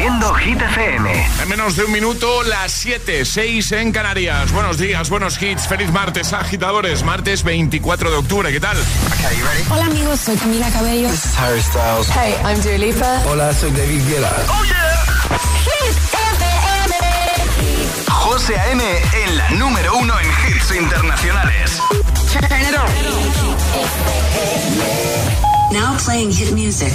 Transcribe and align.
Haciendo 0.00 0.32
Hit 0.32 0.58
FM. 0.58 1.26
En 1.42 1.48
menos 1.50 1.76
de 1.76 1.84
un 1.84 1.92
minuto, 1.92 2.42
las 2.44 2.72
7, 2.72 3.22
6 3.22 3.72
en 3.72 3.92
Canarias. 3.92 4.50
Buenos 4.50 4.78
días, 4.78 5.10
buenos 5.10 5.42
hits. 5.42 5.68
Feliz 5.68 5.92
martes, 5.92 6.32
agitadores. 6.32 7.02
Martes 7.02 7.44
24 7.44 8.10
de 8.10 8.16
octubre. 8.16 8.50
¿Qué 8.50 8.60
tal? 8.60 8.78
Hola, 9.70 9.84
amigos. 9.84 10.20
Soy 10.20 10.38
Camila 10.38 10.70
Cabello. 10.70 11.06
This 11.10 11.26
is 11.26 11.38
Harry 11.38 11.60
Styles. 11.60 12.08
Hey, 12.16 12.34
I'm 12.42 12.58
Dua 12.62 12.78
Lipa. 12.78 13.22
Hola, 13.26 13.52
soy 13.52 13.72
David 13.72 14.00
Guetta. 14.08 14.32
¡Oh, 14.48 14.64
yeah! 14.64 15.04
Hit 15.66 15.94
FM. 16.14 16.94
José 18.08 18.58
A.M. 18.58 18.82
en 19.22 19.36
la 19.36 19.50
número 19.50 19.98
uno 19.98 20.14
en 20.18 20.26
hits 20.48 20.74
internacionales. 20.74 21.78
Turn 22.32 22.62
it 22.62 22.74
on. 22.74 22.88
Now 25.74 25.94
playing 25.98 26.32
hit 26.32 26.52
music. 26.52 26.94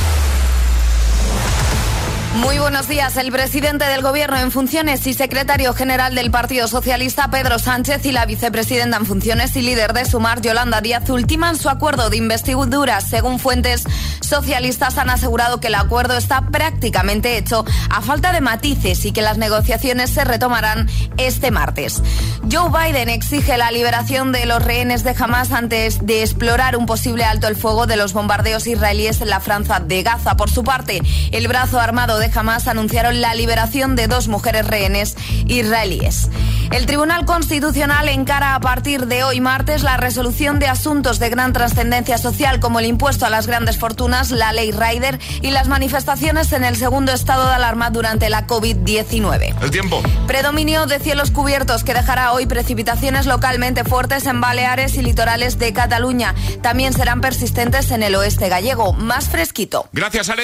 Muy 2.35 2.59
buenos 2.59 2.87
días. 2.87 3.17
El 3.17 3.29
presidente 3.29 3.83
del 3.83 4.01
Gobierno 4.01 4.37
en 4.37 4.51
funciones 4.51 5.05
y 5.05 5.13
secretario 5.13 5.73
general 5.73 6.15
del 6.15 6.31
Partido 6.31 6.69
Socialista, 6.69 7.29
Pedro 7.29 7.59
Sánchez, 7.59 8.05
y 8.05 8.13
la 8.13 8.25
vicepresidenta 8.25 8.95
en 8.95 9.05
funciones 9.05 9.53
y 9.57 9.61
líder 9.61 9.91
de 9.91 10.05
Sumar, 10.05 10.39
Yolanda 10.39 10.79
Díaz, 10.79 11.09
ultiman 11.09 11.57
su 11.57 11.67
acuerdo 11.67 12.09
de 12.09 12.15
investidura. 12.15 13.01
Según 13.01 13.37
fuentes 13.37 13.83
socialistas, 14.21 14.97
han 14.97 15.09
asegurado 15.09 15.59
que 15.59 15.67
el 15.67 15.75
acuerdo 15.75 16.15
está 16.15 16.47
prácticamente 16.47 17.37
hecho 17.37 17.65
a 17.89 18.01
falta 18.01 18.31
de 18.31 18.39
matices 18.39 19.03
y 19.03 19.11
que 19.11 19.21
las 19.21 19.37
negociaciones 19.37 20.09
se 20.09 20.23
retomarán 20.23 20.87
este 21.17 21.51
martes. 21.51 22.01
Joe 22.49 22.69
Biden 22.69 23.09
exige 23.09 23.57
la 23.57 23.71
liberación 23.71 24.31
de 24.31 24.45
los 24.45 24.63
rehenes 24.63 25.03
de 25.03 25.13
Hamas 25.19 25.51
antes 25.51 26.05
de 26.05 26.21
explorar 26.21 26.77
un 26.77 26.85
posible 26.85 27.25
alto 27.25 27.49
el 27.49 27.57
fuego 27.57 27.87
de 27.87 27.97
los 27.97 28.13
bombardeos 28.13 28.67
israelíes 28.67 29.19
en 29.19 29.29
la 29.29 29.41
franja 29.41 29.81
de 29.81 30.01
Gaza. 30.01 30.37
Por 30.37 30.49
su 30.49 30.63
parte, 30.63 31.01
el 31.33 31.49
brazo 31.49 31.77
armado 31.77 32.20
de 32.21 32.31
Hamas 32.33 32.67
anunciaron 32.67 33.19
la 33.19 33.35
liberación 33.35 33.95
de 33.95 34.07
dos 34.07 34.29
mujeres 34.29 34.65
rehenes 34.65 35.17
israelíes. 35.47 36.29
El 36.71 36.85
Tribunal 36.85 37.25
Constitucional 37.25 38.07
encara 38.07 38.55
a 38.55 38.59
partir 38.61 39.07
de 39.07 39.25
hoy 39.25 39.41
martes 39.41 39.83
la 39.83 39.97
resolución 39.97 40.57
de 40.59 40.67
asuntos 40.67 41.19
de 41.19 41.29
gran 41.29 41.51
trascendencia 41.51 42.17
social 42.17 42.61
como 42.61 42.79
el 42.79 42.85
impuesto 42.85 43.25
a 43.25 43.29
las 43.29 43.45
grandes 43.45 43.77
fortunas, 43.77 44.31
la 44.31 44.53
ley 44.53 44.71
Ryder 44.71 45.19
y 45.41 45.51
las 45.51 45.67
manifestaciones 45.67 46.53
en 46.53 46.63
el 46.63 46.77
segundo 46.77 47.11
estado 47.11 47.45
de 47.47 47.55
alarma 47.55 47.89
durante 47.89 48.29
la 48.29 48.47
COVID-19. 48.47 49.61
El 49.61 49.71
tiempo. 49.71 50.01
Predominio 50.27 50.85
de 50.85 50.99
cielos 50.99 51.31
cubiertos 51.31 51.83
que 51.83 51.93
dejará 51.93 52.31
hoy 52.31 52.45
precipitaciones 52.45 53.25
localmente 53.25 53.83
fuertes 53.83 54.25
en 54.25 54.39
Baleares 54.39 54.95
y 54.95 55.01
litorales 55.01 55.59
de 55.59 55.73
Cataluña. 55.73 56.35
También 56.61 56.93
serán 56.93 57.19
persistentes 57.19 57.91
en 57.91 58.03
el 58.03 58.15
oeste 58.15 58.47
gallego, 58.47 58.93
más 58.93 59.27
fresquito. 59.27 59.89
Gracias, 59.91 60.29
Ale. 60.29 60.43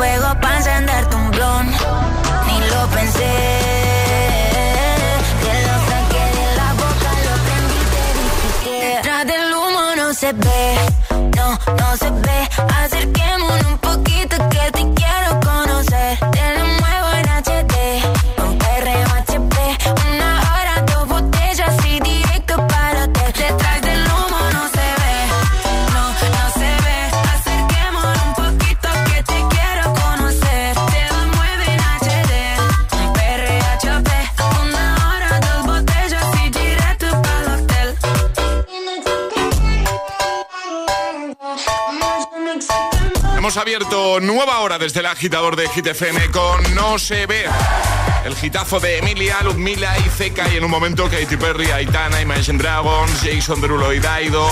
fuego 0.00 0.28
para 0.40 0.56
encenderte 0.56 1.14
un 1.14 1.30
blon. 1.30 1.66
Ni 2.46 2.56
lo 2.72 2.80
pensé. 2.96 3.32
Te 5.44 5.54
lo 5.66 5.74
saqué 5.90 6.24
de 6.38 6.46
la 6.60 6.68
boca, 6.82 7.10
lo 7.26 7.34
prendí 7.46 7.80
te 7.94 8.04
dije 8.18 8.48
que 8.64 8.74
detrás 8.94 9.22
del 9.26 9.46
humo 9.58 9.84
no 10.00 10.14
se 10.14 10.32
ve, 10.32 10.62
no, 11.36 11.46
no 11.80 11.96
se 11.98 12.10
ve. 12.10 12.19
Nueva 44.18 44.60
hora 44.60 44.78
desde 44.78 45.00
el 45.00 45.06
agitador 45.06 45.54
de 45.54 45.68
GTFM 45.68 46.30
con 46.30 46.74
No 46.74 46.98
se 46.98 47.26
ve. 47.26 47.44
El 48.24 48.34
gitazo 48.34 48.80
de 48.80 48.98
Emilia, 48.98 49.42
Ludmila 49.42 49.96
y 49.98 50.08
Zeka 50.08 50.48
y 50.48 50.56
en 50.56 50.64
un 50.64 50.70
momento 50.70 51.08
Katy 51.08 51.36
Perry, 51.36 51.70
Aitana, 51.70 52.20
Imagine 52.20 52.58
Dragons, 52.58 53.20
Jason 53.22 53.60
Derulo 53.60 53.92
y 53.92 54.00
Daido, 54.00 54.48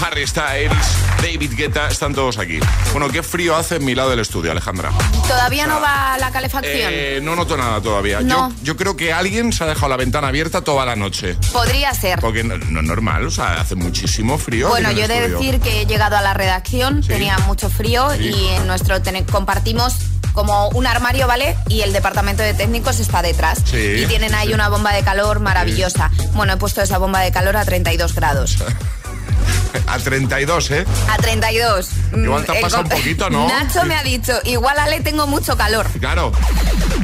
Harry 0.00 0.26
Styles, 0.26 0.96
David 1.22 1.52
Guetta, 1.56 1.86
están 1.86 2.14
todos 2.14 2.36
aquí. 2.38 2.58
Bueno, 2.90 3.08
qué 3.08 3.22
frío 3.22 3.54
hace 3.54 3.76
en 3.76 3.84
mi 3.84 3.94
lado 3.94 4.10
del 4.10 4.18
estudio, 4.18 4.50
Alejandra. 4.50 4.90
¿Todavía 5.28 5.68
no 5.68 5.80
va 5.80 6.18
la 6.18 6.32
calefacción? 6.32 6.90
Eh, 6.92 7.20
no 7.22 7.36
noto 7.36 7.56
nada 7.56 7.80
todavía. 7.80 8.20
Yo, 8.22 8.50
yo, 8.64 8.76
creo 8.76 8.96
que 8.96 9.12
alguien 9.12 9.52
se 9.52 9.62
ha 9.62 9.68
dejado 9.68 9.88
la 9.88 9.96
ventana 9.96 10.28
abierta 10.28 10.62
toda 10.62 10.84
la 10.84 10.96
noche. 10.96 11.36
Podría 11.52 11.94
ser. 11.94 12.18
Porque 12.18 12.42
no, 12.42 12.56
es 12.56 12.68
normal, 12.68 13.24
o 13.24 13.30
sea, 13.30 13.60
hace 13.60 13.76
muchísimo 13.76 14.36
frío. 14.36 14.68
Bueno, 14.68 14.90
yo 14.90 15.04
he 15.04 15.08
de 15.08 15.28
decir 15.28 15.60
que 15.60 15.82
he 15.82 15.86
llegado 15.86 16.16
a 16.16 16.22
la 16.22 16.34
redacción, 16.34 17.02
tenía 17.02 17.38
mucho 17.38 17.70
frío 17.70 18.12
y 18.16 18.48
en 18.48 18.66
nuestro 18.66 18.96
compartimos 19.30 19.94
como 20.32 20.70
un 20.70 20.88
armario, 20.88 21.28
¿vale? 21.28 21.56
Y 21.68 21.82
el 21.82 21.92
departamento 21.92 22.42
de 22.42 22.54
técnicos 22.54 22.98
está 22.98 23.22
detrás. 23.22 23.60
y 23.72 24.06
tienen 24.06 24.34
ahí 24.34 24.52
una 24.52 24.68
bomba 24.68 24.92
de 24.92 25.04
calor 25.04 25.38
maravillosa. 25.38 26.10
Bueno, 26.32 26.54
he 26.54 26.56
puesto 26.56 26.82
esa 26.82 26.98
bomba 26.98 27.20
de 27.20 27.30
calor 27.30 27.56
a 27.56 27.64
32 27.64 28.12
grados. 28.14 28.56
A 29.86 29.98
32, 29.98 30.70
¿eh? 30.70 30.86
A 31.08 31.16
32. 31.16 31.90
Igual 32.16 32.44
te 32.44 32.60
pasado 32.60 32.82
un 32.82 32.88
poquito, 32.88 33.30
¿no? 33.30 33.48
Nacho 33.48 33.84
me 33.84 33.94
ha 33.94 34.02
dicho, 34.02 34.32
igual 34.44 34.78
Ale 34.78 35.00
tengo 35.00 35.26
mucho 35.26 35.56
calor. 35.56 35.86
Claro. 35.98 36.32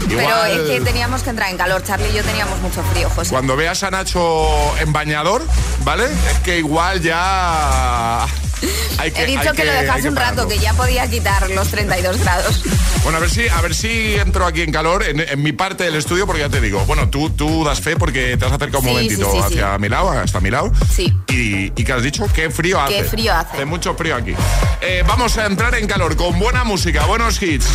Pero 0.09 0.45
es 0.47 0.71
que 0.71 0.81
teníamos 0.81 1.23
que 1.23 1.31
entrar 1.31 1.51
en 1.51 1.57
calor, 1.57 1.83
Charlie 1.83 2.09
y 2.11 2.15
yo 2.15 2.23
teníamos 2.25 2.59
mucho 2.61 2.83
frío, 2.93 3.11
José. 3.11 3.31
Cuando 3.31 3.57
veas 3.57 3.83
a 3.83 3.91
Nacho 3.91 4.49
en 4.81 4.93
bañador, 4.93 5.43
¿vale? 5.85 6.05
Es 6.05 6.39
que 6.45 6.59
igual 6.59 7.03
ya 7.03 8.27
He 9.05 9.27
dicho 9.27 9.53
que, 9.53 9.65
lo 9.65 9.73
dejase 9.73 10.09
un 10.09 10.17
rato, 10.17 10.49
que 10.49 10.59
ya 10.59 10.75
podía 10.75 11.09
quitar 11.09 11.49
los 11.51 11.69
32 11.69 12.19
grados. 12.19 12.63
Bueno, 13.03 13.19
a 13.19 13.21
ver 13.21 13.31
si, 13.31 13.49
a 13.49 13.61
ver 13.61 13.75
si 13.75 14.15
entro 14.15 14.45
aquí 14.45 14.63
en 14.63 14.73
calor 14.73 15.05
en, 15.05 15.43
mi 15.43 15.53
parte 15.53 15.85
del 15.85 15.95
estudio, 15.95 16.27
porque 16.27 16.43
ya 16.43 16.49
te 16.49 16.61
digo, 16.61 16.85
bueno, 16.87 17.09
tú, 17.09 17.31
tú 17.31 17.65
das 17.65 17.81
fe 17.81 17.97
porque 17.97 18.37
te 18.37 18.45
has 18.45 18.53
acercado 18.53 18.81
un 18.81 18.87
momentito 18.87 19.45
hacia 19.45 19.79
mi 19.79 19.89
lado, 19.89 20.11
hasta 20.11 20.41
mi 20.41 20.51
lado. 20.51 20.73
Sí. 20.95 21.13
Y, 21.29 21.73
y 21.81 21.85
que 21.85 21.93
has 21.93 22.03
dicho, 22.03 22.27
qué 22.35 22.51
frío 22.51 22.81
hace. 22.81 22.95
Qué 22.95 23.05
frío 23.05 23.33
hace. 23.35 23.57
Hace 23.57 23.65
mucho 23.65 23.95
frío 23.95 24.17
aquí. 24.17 24.35
Eh, 24.81 25.05
vamos 25.07 25.39
a 25.39 25.47
entrar 25.47 25.75
en 25.75 25.87
calor 25.87 26.17
con 26.17 26.39
buena 26.39 26.65
música, 26.65 27.07
buenos 27.07 27.41
hits. 27.41 27.69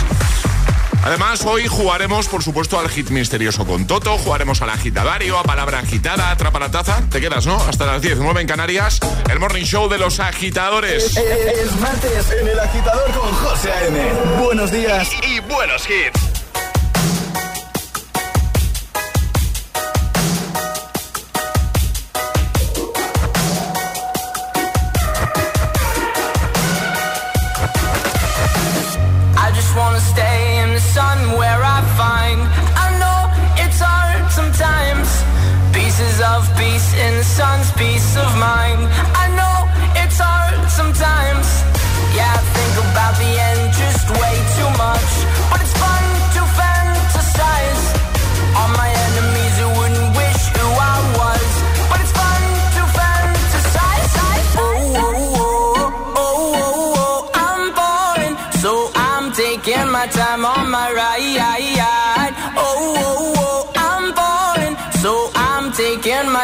Además, 1.03 1.45
hoy 1.45 1.67
jugaremos, 1.67 2.29
por 2.29 2.43
supuesto, 2.43 2.79
al 2.79 2.89
hit 2.89 3.09
misterioso 3.09 3.65
con 3.65 3.85
Toto, 3.85 4.17
jugaremos 4.17 4.61
al 4.61 4.69
agitadario, 4.69 5.37
a 5.37 5.43
palabra 5.43 5.79
agitada, 5.79 6.31
atrapa 6.31 6.59
la 6.59 6.71
taza. 6.71 7.01
Te 7.11 7.19
quedas, 7.19 7.45
¿no? 7.45 7.57
Hasta 7.57 7.85
las 7.85 8.01
10, 8.01 8.19
9 8.19 8.41
en 8.41 8.47
Canarias, 8.47 8.99
el 9.29 9.39
morning 9.39 9.63
show 9.63 9.89
de 9.89 9.97
los 9.97 10.21
agitadores. 10.21 11.17
Es, 11.17 11.75
martes 11.81 12.31
en 12.31 12.47
el 12.47 12.59
agitador 12.59 13.11
con 13.11 13.31
José 13.33 13.71
A.M. 13.71 13.99
Buenos 14.39 14.71
días 14.71 15.09
y 15.27 15.41
buenos 15.41 15.85
hits. 15.89 16.32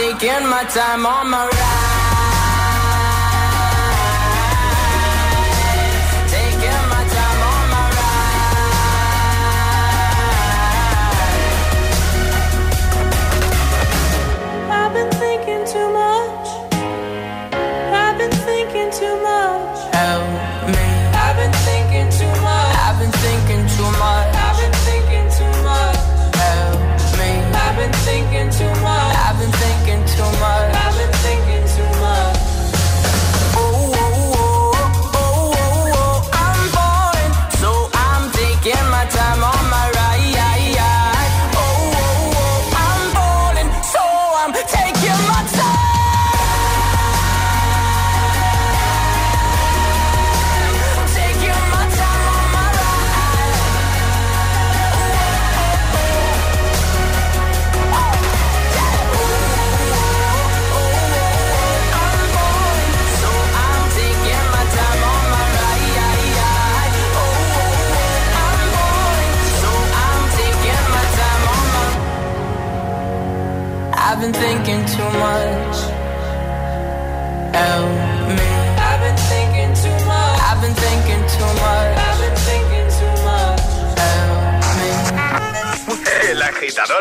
Taking 0.00 0.48
my 0.48 0.64
time 0.64 1.04
on 1.04 1.28
my 1.28 1.44
ride 1.46 1.99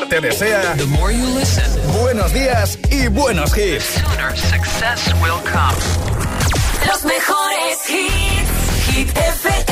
te 0.08 0.22
desea 0.22 0.76
buenos 2.00 2.34
días 2.34 2.78
y 2.90 3.08
buenos 3.08 3.58
hits. 3.58 4.02
Los 6.86 7.04
mejores 7.04 7.90
hits, 7.90 8.94
hit. 8.94 9.69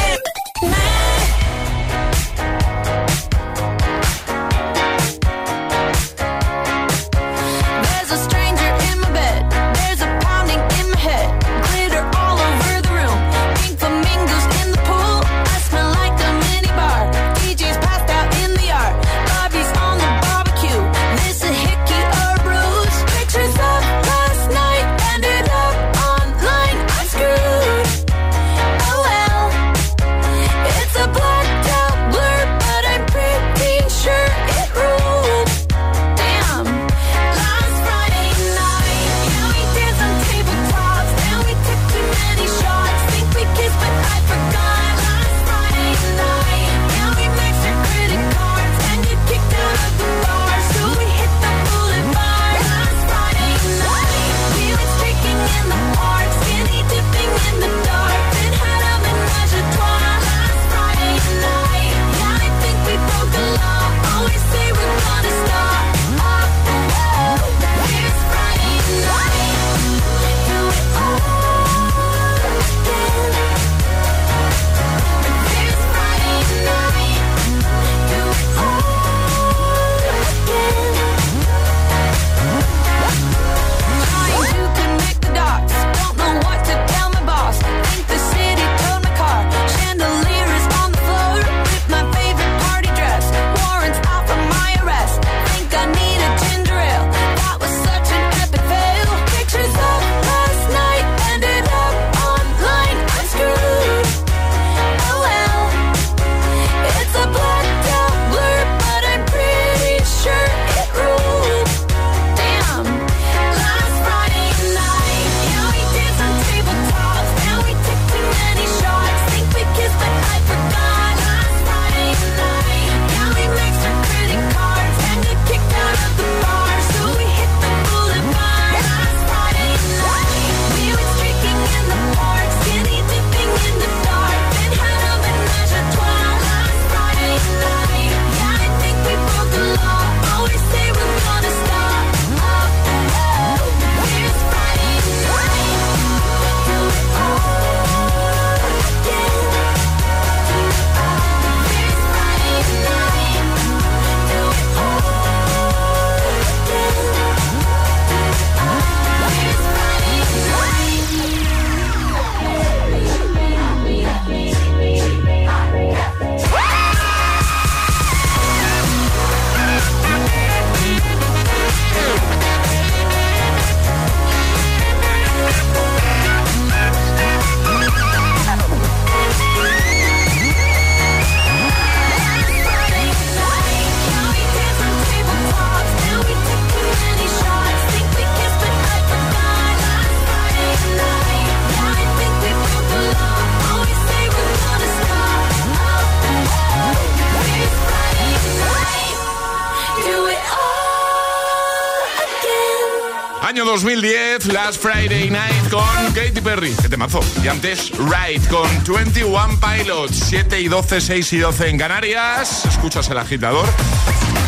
2010, 204.67 204.71
Last 204.71 204.81
Friday 204.81 205.29
Night 205.29 205.69
con 205.69 206.13
Katy 206.13 206.41
Perry. 206.41 206.73
Qué 206.81 206.89
temazo. 206.89 207.21
Y 207.43 207.47
antes, 207.47 207.91
Ride 207.91 208.45
con 208.49 208.69
21 208.85 209.59
Pilots. 209.59 210.15
7 210.27 210.59
y 210.59 210.67
12, 210.67 210.99
6 211.01 211.33
y 211.33 211.37
12 211.37 211.69
en 211.69 211.77
Canarias. 211.77 212.65
Escuchas 212.65 213.09
el 213.09 213.17
agitador. 213.17 213.65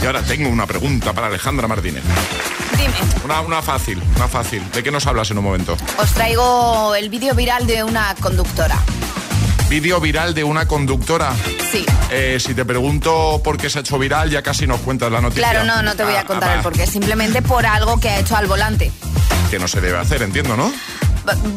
Y 0.02 0.06
ahora 0.06 0.22
tengo 0.22 0.50
una 0.50 0.66
pregunta 0.68 1.14
para 1.14 1.28
Alejandra 1.28 1.68
Martínez. 1.68 2.04
Dime. 2.78 2.94
Una, 3.24 3.42
una 3.42 3.62
fácil, 3.62 4.02
una 4.16 4.28
fácil. 4.28 4.62
¿De 4.72 4.84
qué 4.84 4.92
nos 4.92 5.06
hablas 5.08 5.32
en 5.32 5.38
un 5.38 5.44
momento? 5.46 5.78
Os 5.98 6.12
traigo 6.14 6.96
el 6.96 7.10
vídeo 7.10 7.34
viral 7.36 7.66
de 7.68 7.84
una 7.84 8.14
conductora. 8.16 8.78
Vídeo 9.70 10.00
viral 10.02 10.34
de 10.34 10.44
una 10.44 10.68
conductora. 10.68 11.32
Sí. 11.72 11.86
Eh, 12.10 12.40
si 12.40 12.56
te 12.56 12.66
pregunto 12.66 13.40
por 13.44 13.58
qué 13.58 13.70
se 13.70 13.78
ha 13.78 13.82
hecho 13.82 14.00
viral, 14.00 14.30
ya 14.32 14.42
casi 14.42 14.66
nos 14.66 14.80
cuentas 14.82 15.12
la 15.12 15.22
noticia. 15.22 15.48
Claro, 15.48 15.64
no, 15.66 15.84
no 15.84 15.96
te 15.96 16.04
voy 16.04 16.16
Ah, 16.16 16.22
a 16.22 16.26
contar 16.26 16.50
ah, 16.50 16.56
el 16.56 16.62
porqué. 16.62 16.88
Simplemente 16.88 17.42
por 17.44 17.66
algo 17.68 18.00
que 18.00 18.10
ha 18.10 18.20
hecho 18.20 18.36
al 18.36 18.48
volante. 18.48 18.92
Que 19.50 19.58
no 19.60 19.68
se 19.68 19.82
debe 19.82 19.98
hacer, 19.98 20.22
entiendo, 20.22 20.56
¿no? 20.56 20.72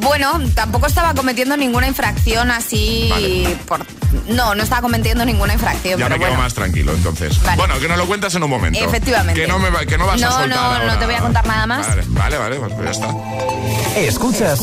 Bueno, 0.01 0.39
tampoco 0.55 0.87
estaba 0.87 1.15
cometiendo 1.15 1.57
ninguna 1.57 1.87
infracción 1.87 2.51
así 2.51 3.09
Vale. 3.11 3.57
por... 3.67 3.87
No, 4.29 4.55
no 4.55 4.63
estaba 4.63 4.83
cometiendo 4.83 5.25
ninguna 5.25 5.55
infracción. 5.55 5.99
Ya 5.99 6.07
pero 6.07 6.17
me 6.17 6.19
quedo 6.21 6.29
bueno. 6.31 6.43
más 6.43 6.55
tranquilo, 6.55 6.93
entonces. 6.93 7.41
Vale. 7.43 7.57
Bueno, 7.57 7.79
que 7.81 7.89
nos 7.89 7.97
lo 7.97 8.07
cuentas 8.07 8.35
en 8.35 8.43
un 8.43 8.51
momento. 8.51 8.79
Efectivamente. 8.79 9.41
Que 9.41 9.47
no, 9.47 9.59
me, 9.59 9.71
va- 9.71 9.87
que 9.87 9.97
no 9.97 10.07
vas 10.07 10.23
a 10.23 10.27
No, 10.27 10.33
soltar 10.33 10.49
no, 10.49 10.57
ahora. 10.61 10.85
no 10.87 10.99
te 10.99 11.07
voy 11.07 11.15
a 11.15 11.21
contar 11.21 11.47
nada 11.47 11.67
más. 11.67 11.87
Vale, 12.09 12.37
vale, 12.39 12.59
vale, 12.59 12.75
pues 12.75 12.85
ya 12.85 12.91
está. 12.91 13.09
Escuchas 13.97 14.61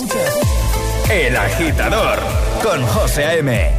El 1.09 1.35
Agitador 1.37 2.19
con 2.61 2.85
José 2.85 3.25
A.M. 3.25 3.78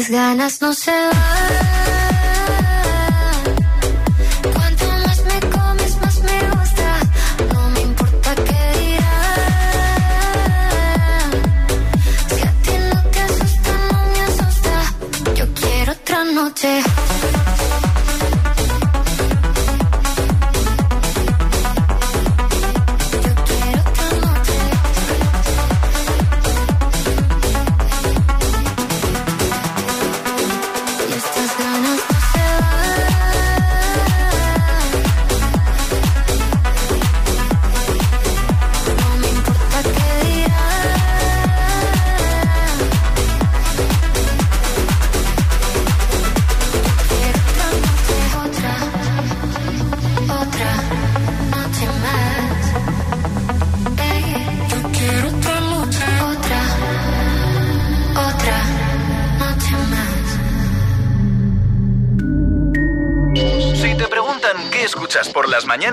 Estas 0.00 0.16
ganas 0.16 0.62
no 0.62 0.72
se 0.72 0.90
van. 0.92 1.70
Cuanto 4.54 4.90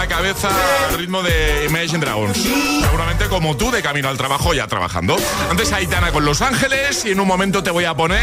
la 0.00 0.08
cabeza 0.08 0.48
al 0.88 0.96
ritmo 0.96 1.22
de 1.22 1.66
Imagine 1.68 1.98
Dragons. 1.98 2.38
Seguramente 2.80 3.26
como 3.28 3.58
tú 3.58 3.70
de 3.70 3.82
camino 3.82 4.08
al 4.08 4.16
trabajo 4.16 4.54
ya 4.54 4.66
trabajando. 4.66 5.14
Antes 5.50 5.72
Aitana 5.72 6.10
con 6.10 6.24
Los 6.24 6.40
Ángeles 6.40 7.04
y 7.04 7.10
en 7.10 7.20
un 7.20 7.28
momento 7.28 7.62
te 7.62 7.70
voy 7.70 7.84
a 7.84 7.92
poner 7.94 8.22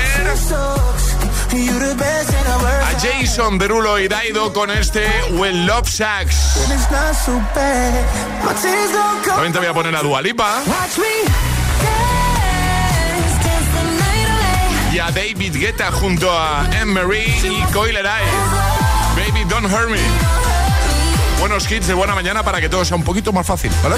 a 2.81 2.99
Jason 2.99 3.59
Derulo 3.59 3.99
y 3.99 4.07
Daido 4.07 4.53
con 4.53 4.71
este 4.71 5.07
Well 5.33 5.67
Love 5.67 5.87
Sax. 5.87 6.57
También 9.27 9.53
te 9.53 9.59
voy 9.59 9.67
a 9.67 9.73
poner 9.73 9.95
a 9.95 10.01
Dualipa. 10.01 10.63
Y 14.91 14.97
a 14.97 15.11
David 15.11 15.55
Guetta 15.57 15.91
junto 15.91 16.31
a 16.31 16.61
Anne-Marie 16.61 17.35
y 17.43 17.61
Coiler 17.71 18.07
Baby, 19.15 19.45
don't 19.47 19.71
hurt 19.71 19.91
me 19.91 20.46
buenos 21.39 21.69
hits 21.71 21.87
de 21.87 21.93
buena 21.93 22.15
mañana 22.15 22.43
para 22.43 22.61
que 22.61 22.69
todo 22.69 22.83
sea 22.85 22.97
un 22.97 23.03
poquito 23.03 23.31
más 23.33 23.45
fácil, 23.45 23.71
¿vale? 23.83 23.95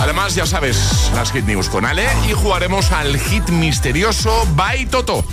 Además, 0.00 0.34
ya 0.34 0.46
sabes, 0.46 1.10
las 1.14 1.32
Hit 1.32 1.44
News 1.44 1.68
con 1.68 1.84
Ale 1.84 2.06
y 2.28 2.32
jugaremos 2.32 2.92
al 2.92 3.18
hit 3.18 3.48
misterioso 3.48 4.46
Bye 4.54 4.86
Toto. 4.86 5.24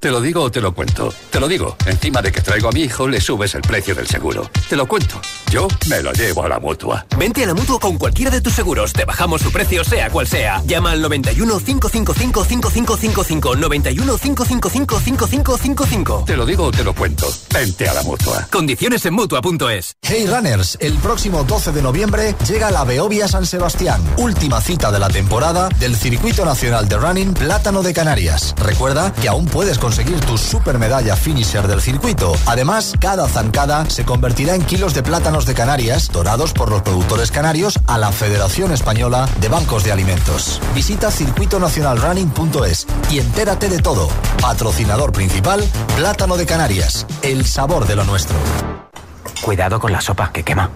Te 0.00 0.12
lo 0.12 0.20
digo 0.20 0.42
o 0.42 0.50
te 0.50 0.60
lo 0.60 0.72
cuento. 0.72 1.12
Te 1.28 1.40
lo 1.40 1.48
digo. 1.48 1.76
Encima 1.84 2.22
de 2.22 2.30
que 2.30 2.40
traigo 2.40 2.68
a 2.68 2.72
mi 2.72 2.82
hijo, 2.82 3.08
le 3.08 3.20
subes 3.20 3.56
el 3.56 3.62
precio 3.62 3.96
del 3.96 4.06
seguro. 4.06 4.48
Te 4.68 4.76
lo 4.76 4.86
cuento. 4.86 5.20
Yo 5.50 5.66
me 5.88 6.00
lo 6.00 6.12
llevo 6.12 6.44
a 6.44 6.48
la 6.48 6.60
mutua. 6.60 7.04
Vente 7.18 7.42
a 7.42 7.48
la 7.48 7.54
mutua 7.54 7.80
con 7.80 7.98
cualquiera 7.98 8.30
de 8.30 8.40
tus 8.40 8.52
seguros. 8.52 8.92
Te 8.92 9.04
bajamos 9.04 9.42
su 9.42 9.50
precio, 9.50 9.82
sea 9.82 10.08
cual 10.08 10.28
sea. 10.28 10.62
Llama 10.64 10.92
al 10.92 11.02
91 11.02 11.58
555 11.58 12.44
5555. 12.44 13.56
91 13.56 14.18
555 14.18 15.00
5555. 15.00 16.24
Te 16.24 16.36
lo 16.36 16.46
digo 16.46 16.66
o 16.66 16.70
te 16.70 16.84
lo 16.84 16.94
cuento. 16.94 17.26
Vente 17.52 17.88
a 17.88 17.94
la 17.94 18.04
mutua. 18.04 18.46
Condiciones 18.52 19.04
en 19.04 19.14
mutua.es. 19.14 19.96
Hey 20.02 20.28
Runners, 20.28 20.78
el 20.80 20.94
próximo 20.98 21.42
12 21.42 21.72
de 21.72 21.82
noviembre 21.82 22.36
llega 22.48 22.70
la 22.70 22.84
Beovia 22.84 23.26
San 23.26 23.46
Sebastián. 23.46 24.00
Última 24.16 24.60
cita 24.60 24.92
de 24.92 25.00
la 25.00 25.08
temporada 25.08 25.68
del 25.80 25.96
Circuito 25.96 26.44
Nacional 26.44 26.88
de 26.88 26.98
Running 26.98 27.34
Plátano 27.34 27.82
de 27.82 27.92
Canarias. 27.92 28.54
Recuerda 28.58 29.12
que 29.12 29.26
aún 29.26 29.46
puedes 29.46 29.76
conseguir 29.88 30.20
tu 30.20 30.36
super 30.36 30.78
medalla 30.78 31.16
finisher 31.16 31.66
del 31.66 31.80
circuito. 31.80 32.34
Además, 32.44 32.92
cada 33.00 33.26
zancada 33.26 33.88
se 33.88 34.04
convertirá 34.04 34.54
en 34.54 34.60
kilos 34.60 34.92
de 34.92 35.02
plátanos 35.02 35.46
de 35.46 35.54
Canarias 35.54 36.10
dorados 36.12 36.52
por 36.52 36.68
los 36.70 36.82
productores 36.82 37.30
canarios 37.30 37.78
a 37.86 37.96
la 37.96 38.12
Federación 38.12 38.70
Española 38.70 39.26
de 39.40 39.48
Bancos 39.48 39.84
de 39.84 39.92
Alimentos. 39.92 40.60
Visita 40.74 41.10
circuitonacionalrunning.es 41.10 42.86
y 43.10 43.18
entérate 43.18 43.70
de 43.70 43.78
todo. 43.78 44.10
Patrocinador 44.42 45.10
principal, 45.10 45.64
Plátano 45.96 46.36
de 46.36 46.44
Canarias, 46.44 47.06
el 47.22 47.46
sabor 47.46 47.86
de 47.86 47.96
lo 47.96 48.04
nuestro. 48.04 48.36
Cuidado 49.40 49.80
con 49.80 49.90
la 49.90 50.02
sopa 50.02 50.30
que 50.32 50.44
quema. 50.44 50.68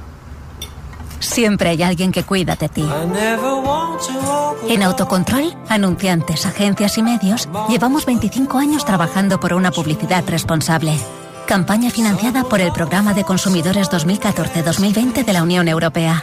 Siempre 1.22 1.70
hay 1.70 1.82
alguien 1.84 2.10
que 2.10 2.24
cuida 2.24 2.56
de 2.56 2.68
ti. 2.68 2.84
En 4.68 4.82
Autocontrol, 4.82 5.54
anunciantes, 5.68 6.44
agencias 6.46 6.98
y 6.98 7.02
medios, 7.02 7.48
llevamos 7.68 8.04
25 8.04 8.58
años 8.58 8.84
trabajando 8.84 9.38
por 9.38 9.54
una 9.54 9.70
publicidad 9.70 10.24
responsable. 10.26 10.98
Campaña 11.46 11.90
financiada 11.90 12.42
por 12.44 12.60
el 12.60 12.72
Programa 12.72 13.14
de 13.14 13.22
Consumidores 13.22 13.88
2014-2020 13.88 15.24
de 15.24 15.32
la 15.32 15.42
Unión 15.44 15.68
Europea. 15.68 16.20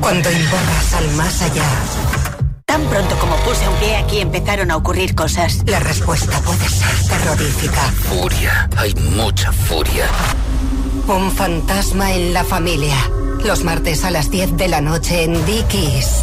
Cuando 0.00 0.30
invocas 0.30 0.94
al 0.94 1.10
más 1.12 1.42
allá. 1.42 1.64
Tan 2.64 2.82
pronto 2.84 3.18
como 3.18 3.36
puse 3.36 3.68
un 3.68 3.74
pie 3.76 3.96
aquí 3.96 4.20
empezaron 4.20 4.70
a 4.70 4.76
ocurrir 4.76 5.14
cosas. 5.14 5.62
La 5.66 5.80
respuesta 5.80 6.38
puede 6.40 6.68
ser 6.68 7.08
terrorífica. 7.08 7.82
Furia, 8.08 8.68
hay 8.78 8.94
mucha 8.94 9.52
furia. 9.52 10.06
Un 11.08 11.32
fantasma 11.32 12.12
en 12.12 12.34
la 12.34 12.44
familia. 12.44 12.94
Los 13.42 13.64
martes 13.64 14.04
a 14.04 14.10
las 14.10 14.30
10 14.30 14.58
de 14.58 14.68
la 14.68 14.82
noche 14.82 15.22
en 15.22 15.32
Dickies. 15.46 16.22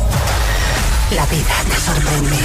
La 1.09 1.25
vida 1.25 1.55
te 1.67 1.75
sorprende. 1.75 2.37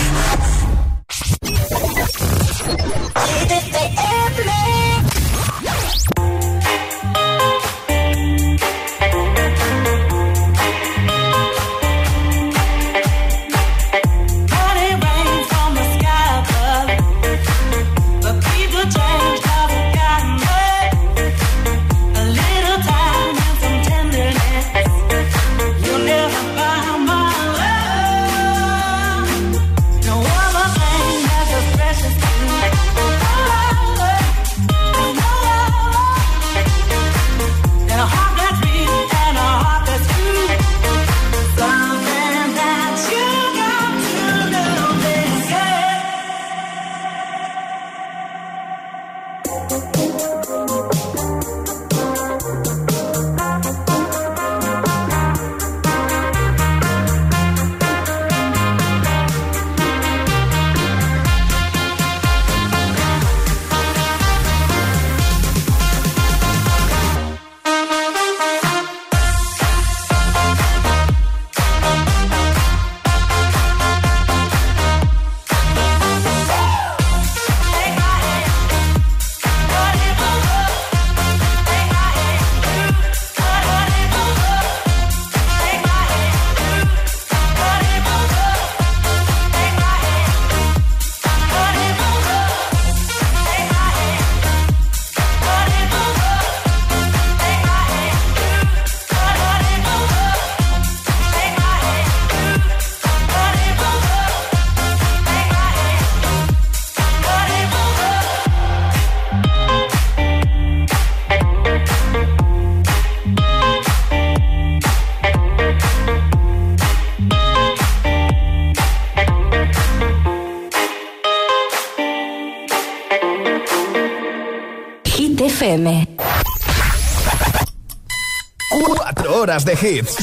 horas 129.30 129.64
de 129.64 129.72
hits. 129.72 130.16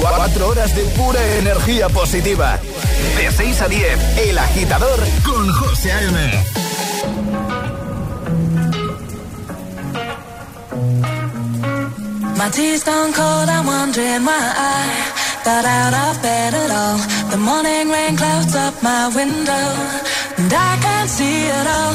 4 0.00 0.48
horas 0.48 0.74
de 0.74 0.82
pura 0.96 1.20
energía 1.38 1.88
positiva. 1.88 2.58
De 3.16 3.30
6 3.30 3.60
a 3.62 3.68
10, 3.68 4.18
El 4.18 4.38
Agitador 4.38 5.00
con 5.24 5.52
José 5.52 5.92
A.M. 5.92 6.44
My 12.36 12.48
tea's 12.50 12.82
gone 12.84 13.12
cold, 13.12 13.48
I'm 13.48 13.66
wondering 13.66 14.24
why 14.24 14.54
I 14.56 15.12
got 15.44 15.64
out 15.64 15.92
of 15.92 16.22
bed 16.22 16.54
at 16.54 16.70
all. 16.70 16.98
The 17.30 17.36
morning 17.36 17.90
rain 17.90 18.16
clouds 18.16 18.54
up 18.54 18.82
my 18.82 19.08
window, 19.14 19.66
and 20.38 20.50
I 20.50 20.78
can't 20.80 21.10
see 21.10 21.44
it 21.44 21.66
all. 21.66 21.94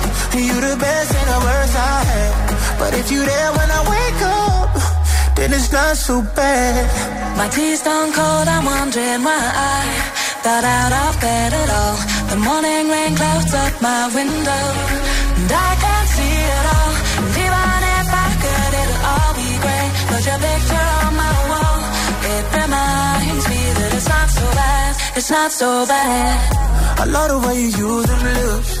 You 0.31 0.61
the 0.61 0.77
best 0.79 1.11
and 1.13 1.27
the 1.27 1.39
worst 1.43 1.75
I 1.75 2.03
had. 2.07 2.31
But 2.79 2.93
if 2.95 3.11
you 3.11 3.19
there 3.19 3.51
when 3.51 3.69
I 3.69 3.81
wake 3.93 4.21
up, 4.23 4.71
then 5.35 5.51
it's 5.51 5.71
not 5.73 5.97
so 5.97 6.23
bad. 6.35 6.87
My 7.37 7.49
tea's 7.49 7.79
stone 7.81 8.11
cold, 8.13 8.47
I'm 8.47 8.63
wondering 8.63 9.21
why 9.27 9.37
I 9.37 9.79
got 10.41 10.63
out 10.63 10.93
of 11.03 11.19
bed 11.19 11.51
at 11.51 11.69
all. 11.69 11.97
The 12.31 12.37
morning 12.47 12.87
rain 12.89 13.13
clouds 13.19 13.53
up 13.53 13.73
my 13.83 14.07
window, 14.15 14.63
and 15.35 15.51
I 15.51 15.71
can't 15.83 16.09
see 16.15 16.37
it 16.57 16.65
all. 16.79 16.93
And 17.21 17.35
even 17.43 17.79
if 17.99 18.07
I 18.25 18.27
could, 18.41 18.71
it'll 18.81 19.01
all 19.11 19.33
be 19.35 19.51
great. 19.63 19.91
But 20.09 20.21
your 20.31 20.39
picture 20.47 20.87
on 21.03 21.11
my 21.21 21.35
wall, 21.51 21.79
it 22.33 22.43
reminds 22.55 23.45
me 23.51 23.61
that 23.77 23.91
it's 23.99 24.07
not 24.07 24.27
so 24.31 24.45
bad. 24.55 24.91
It's 25.17 25.29
not 25.29 25.51
so 25.51 25.69
bad. 25.85 26.35
I 26.97 27.05
love 27.05 27.29
the 27.29 27.39
way 27.45 27.55
you 27.61 27.67
use 27.67 28.05
them 28.07 28.23
lips. 28.23 28.80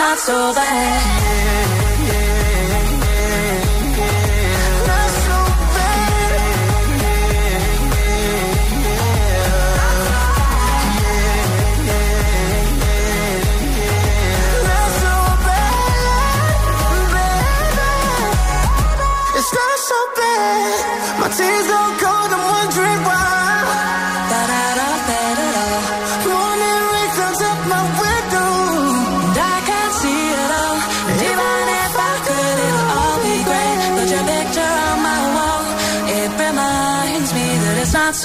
not 0.00 0.18
so 0.18 0.54
bad. 0.54 1.69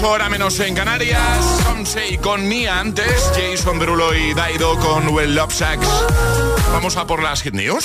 8 0.00 0.08
hora 0.08 0.30
menos 0.30 0.58
en 0.60 0.74
Canarias. 0.74 1.60
Somsei 1.62 2.16
con 2.16 2.48
Nia 2.48 2.80
antes, 2.80 3.30
Jason 3.34 3.78
Derulo 3.78 4.14
y 4.14 4.32
Daido 4.32 4.78
con 4.78 5.06
Well 5.08 5.34
Love 5.34 5.52
Sacks. 5.52 5.86
Vamos 6.72 6.96
a 6.96 7.06
por 7.06 7.22
las 7.22 7.42
hit 7.42 7.52
news. 7.52 7.84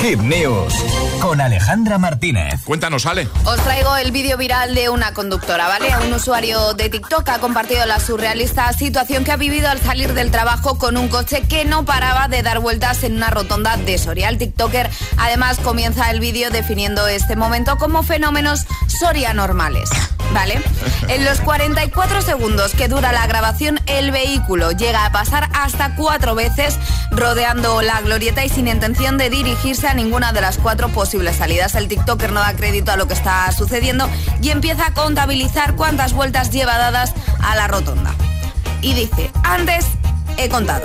Hit 0.00 0.20
News 0.20 0.72
con 1.20 1.40
Alejandra 1.40 1.98
Martínez. 1.98 2.62
Cuéntanos, 2.64 3.04
Ale. 3.04 3.28
Os 3.44 3.56
traigo 3.58 3.94
el 3.96 4.10
vídeo 4.10 4.36
viral 4.38 4.74
de 4.74 4.88
una 4.88 5.12
conductora, 5.12 5.68
¿vale? 5.68 5.90
Un 6.06 6.12
usuario 6.14 6.72
de 6.74 6.88
TikTok 6.88 7.28
ha 7.28 7.38
compartido 7.38 7.84
la 7.84 8.00
surrealista 8.00 8.72
situación 8.72 9.22
que 9.24 9.32
ha 9.32 9.36
vivido 9.36 9.68
al 9.68 9.80
salir 9.80 10.14
del 10.14 10.30
trabajo 10.30 10.78
con 10.78 10.96
un 10.96 11.08
coche 11.08 11.42
que 11.42 11.64
no 11.64 11.84
paraba 11.84 12.28
de 12.28 12.42
dar 12.42 12.60
vueltas 12.60 13.04
en 13.04 13.16
una 13.16 13.30
rotonda 13.30 13.76
de 13.76 13.98
Soria. 13.98 14.28
El 14.30 14.38
TikToker 14.38 14.88
además 15.18 15.58
comienza 15.58 16.10
el 16.10 16.20
vídeo 16.20 16.50
definiendo 16.50 17.06
este 17.06 17.36
momento 17.36 17.76
como 17.76 18.02
fenómenos 18.02 18.66
Soria 18.88 19.34
normales. 19.34 19.90
¿Vale? 20.32 20.62
En 21.08 21.24
los 21.24 21.40
44 21.40 22.22
segundos 22.22 22.72
que 22.76 22.86
dura 22.86 23.10
la 23.10 23.26
grabación, 23.26 23.80
el 23.86 24.12
vehículo 24.12 24.70
llega 24.70 25.04
a 25.04 25.10
pasar 25.10 25.48
hasta 25.54 25.96
cuatro 25.96 26.36
veces 26.36 26.78
rodeando 27.10 27.82
la 27.82 28.00
glorieta 28.00 28.44
y 28.44 28.48
sin 28.48 28.68
intención 28.68 29.18
de 29.18 29.28
dirigirse 29.28 29.88
a 29.88 29.94
ninguna 29.94 30.32
de 30.32 30.40
las 30.40 30.58
cuatro 30.58 30.88
posibles 31.10 31.38
salidas. 31.38 31.74
El 31.74 31.88
TikToker 31.88 32.30
no 32.30 32.38
da 32.38 32.54
crédito 32.54 32.92
a 32.92 32.96
lo 32.96 33.08
que 33.08 33.14
está 33.14 33.50
sucediendo 33.50 34.08
y 34.40 34.50
empieza 34.50 34.86
a 34.86 34.94
contabilizar 34.94 35.74
cuántas 35.74 36.12
vueltas 36.12 36.52
lleva 36.52 36.78
dadas 36.78 37.14
a 37.42 37.56
la 37.56 37.66
rotonda. 37.66 38.14
Y 38.80 38.94
dice, 38.94 39.32
antes 39.42 39.86
he 40.36 40.48
contado 40.48 40.84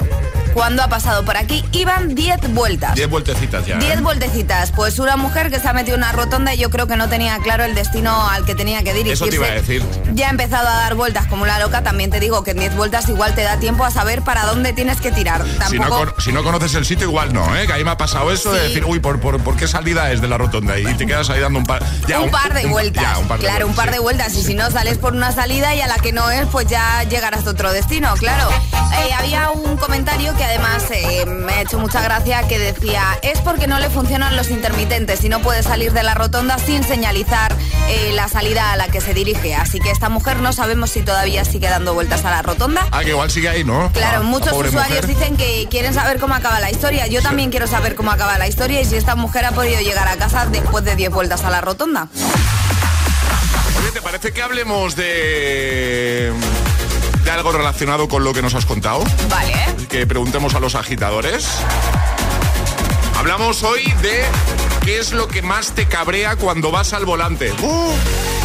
cuando 0.55 0.81
ha 0.81 0.87
pasado 0.87 1.25
por 1.25 1.35
aquí 1.35 1.65
iban 1.73 2.15
10 2.15 2.53
vueltas. 2.53 2.95
10 2.95 3.09
vueltecitas 3.09 3.65
ya. 3.65 3.77
10 3.77 4.01
vueltecitas. 4.01 4.71
Pues 4.71 4.99
una 4.99 5.17
mujer 5.17 5.51
que 5.51 5.59
se 5.59 5.67
ha 5.67 5.73
metido 5.73 5.95
en 5.95 6.03
una 6.03 6.13
rotonda 6.13 6.53
y 6.53 6.57
yo 6.57 6.69
creo 6.69 6.87
que 6.87 6.95
no 6.95 7.09
tenía 7.09 7.37
claro 7.39 7.65
el 7.65 7.75
destino 7.75 8.27
al 8.29 8.45
que 8.45 8.55
tenía 8.55 8.81
que 8.81 8.93
dirigirse. 8.93 9.25
Eso 9.25 9.29
te 9.29 9.35
iba 9.35 9.47
a 9.47 9.51
decir. 9.51 9.83
Ya 10.13 10.27
ha 10.27 10.29
empezado 10.29 10.69
a 10.69 10.75
dar 10.75 10.95
vueltas 10.95 11.27
como 11.27 11.45
la 11.45 11.59
loca. 11.59 11.83
También 11.83 12.09
te 12.09 12.21
digo 12.21 12.45
que 12.45 12.51
en 12.51 12.59
10 12.59 12.77
vueltas 12.77 13.09
igual 13.09 13.35
te 13.35 13.41
da 13.41 13.59
tiempo 13.59 13.83
a 13.83 13.91
saber 13.91 14.21
para 14.21 14.45
dónde 14.45 14.71
tienes 14.71 15.01
que 15.01 15.11
tirar. 15.11 15.43
Tampoco... 15.59 15.99
Si, 15.99 16.05
no, 16.05 16.21
si 16.21 16.31
no 16.31 16.43
conoces 16.43 16.73
el 16.75 16.85
sitio, 16.85 17.07
igual 17.07 17.33
no, 17.33 17.53
¿eh? 17.57 17.67
Que 17.67 17.73
ahí 17.73 17.83
me 17.83 17.91
ha 17.91 17.97
pasado 17.97 18.31
eso 18.31 18.53
de 18.53 18.61
decir, 18.61 18.85
uy, 18.85 18.99
¿por, 18.99 19.19
por, 19.19 19.57
qué 19.57 19.67
salida 19.67 20.09
es 20.13 20.21
de 20.21 20.29
la 20.29 20.37
rotonda? 20.37 20.79
Y 20.79 20.85
te 20.93 21.05
quedas 21.05 21.29
ahí 21.29 21.41
dando 21.41 21.59
un 21.59 21.65
par, 21.65 21.83
ya, 22.07 22.21
un, 22.21 22.31
par 22.31 22.53
de 22.53 22.65
vueltas. 22.67 23.19
claro, 23.39 23.67
un 23.67 23.75
par 23.75 23.91
de 23.91 23.99
vueltas. 23.99 24.33
Y 24.35 24.41
si 24.41 24.53
no 24.53 24.71
sales 24.71 24.99
por 24.99 25.13
una 25.13 25.33
salida 25.33 25.75
y 25.75 25.81
a 25.81 25.87
la 25.87 25.97
que 25.97 26.13
no 26.13 26.31
es, 26.31 26.47
pues 26.47 26.67
ya 26.67 27.03
llegarás 27.03 27.45
a 27.45 27.49
otro 27.49 27.73
destino, 27.73 28.13
claro. 28.13 28.49
Eh, 28.95 29.13
había 29.13 29.49
un 29.49 29.75
comentario 29.75 30.33
que 30.37 30.44
además 30.45 30.83
eh, 30.91 31.25
me 31.25 31.53
ha 31.53 31.61
hecho 31.61 31.79
mucha 31.79 32.01
gracia 32.01 32.47
que 32.47 32.59
decía, 32.59 33.03
es 33.21 33.41
porque 33.41 33.67
no 33.67 33.79
le 33.79 33.89
funcionan 33.89 34.35
los 34.35 34.49
intermitentes 34.49 35.23
y 35.23 35.29
no 35.29 35.41
puede 35.41 35.63
salir 35.63 35.91
de 35.91 36.03
la 36.03 36.13
rotonda 36.13 36.57
sin 36.59 36.83
señalizar 36.83 37.55
eh, 37.89 38.11
la 38.13 38.27
salida 38.27 38.71
a 38.71 38.77
la 38.77 38.87
que 38.87 39.01
se 39.01 39.13
dirige. 39.13 39.55
Así 39.55 39.79
que 39.79 39.91
esta 39.91 40.09
mujer 40.09 40.37
no 40.37 40.53
sabemos 40.53 40.91
si 40.91 41.01
todavía 41.01 41.43
sigue 41.45 41.67
dando 41.67 41.93
vueltas 41.93 42.23
a 42.25 42.31
la 42.31 42.41
rotonda. 42.41 42.87
Ah, 42.91 43.03
que 43.03 43.09
igual 43.09 43.31
sigue 43.31 43.49
ahí, 43.49 43.63
¿no? 43.63 43.91
Claro, 43.93 44.23
muchos 44.23 44.53
usuarios 44.53 45.07
dicen 45.07 45.35
que 45.35 45.67
quieren 45.69 45.93
saber 45.93 46.19
cómo 46.19 46.35
acaba 46.35 46.59
la 46.59 46.69
historia. 46.69 47.07
Yo 47.07 47.21
también 47.21 47.49
quiero 47.49 47.67
saber 47.67 47.95
cómo 47.95 48.11
acaba 48.11 48.37
la 48.37 48.47
historia 48.47 48.81
y 48.81 48.85
si 48.85 48.95
esta 48.95 49.15
mujer 49.15 49.45
ha 49.45 49.51
podido 49.51 49.81
llegar 49.81 50.07
a 50.07 50.15
casa 50.15 50.45
después 50.45 50.85
de 50.85 50.95
10 50.95 51.09
vueltas 51.11 51.43
a 51.43 51.49
la 51.49 51.61
rotonda. 51.61 52.07
Oye, 53.79 53.91
¿te 53.91 54.01
parece 54.01 54.31
que 54.31 54.41
hablemos 54.41 54.95
de 54.95 56.33
de 57.25 57.31
algo 57.31 57.51
relacionado 57.51 58.07
con 58.07 58.23
lo 58.23 58.33
que 58.33 58.41
nos 58.41 58.53
has 58.53 58.65
contado? 58.65 59.03
Vale. 59.29 59.53
Que 59.89 60.05
preguntemos 60.05 60.53
a 60.53 60.59
los 60.59 60.75
agitadores. 60.75 61.45
Hablamos 63.17 63.63
hoy 63.63 63.83
de 64.01 64.23
qué 64.85 64.99
es 64.99 65.11
lo 65.11 65.27
que 65.27 65.41
más 65.41 65.71
te 65.71 65.87
cabrea 65.87 66.35
cuando 66.35 66.71
vas 66.71 66.93
al 66.93 67.05
volante. 67.05 67.51
Uh, 67.61 67.91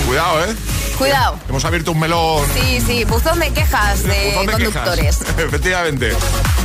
cuidado, 0.07 0.45
¿eh? 0.45 0.57
Cuidado. 1.01 1.39
Hemos 1.49 1.65
abierto 1.65 1.93
un 1.93 1.99
melón. 1.99 2.45
Sí, 2.53 2.79
sí, 2.87 3.05
buzón 3.05 3.39
de 3.39 3.51
quejas 3.55 4.03
de, 4.03 4.35
conductores. 4.35 5.21
Efectivamente. 5.39 6.13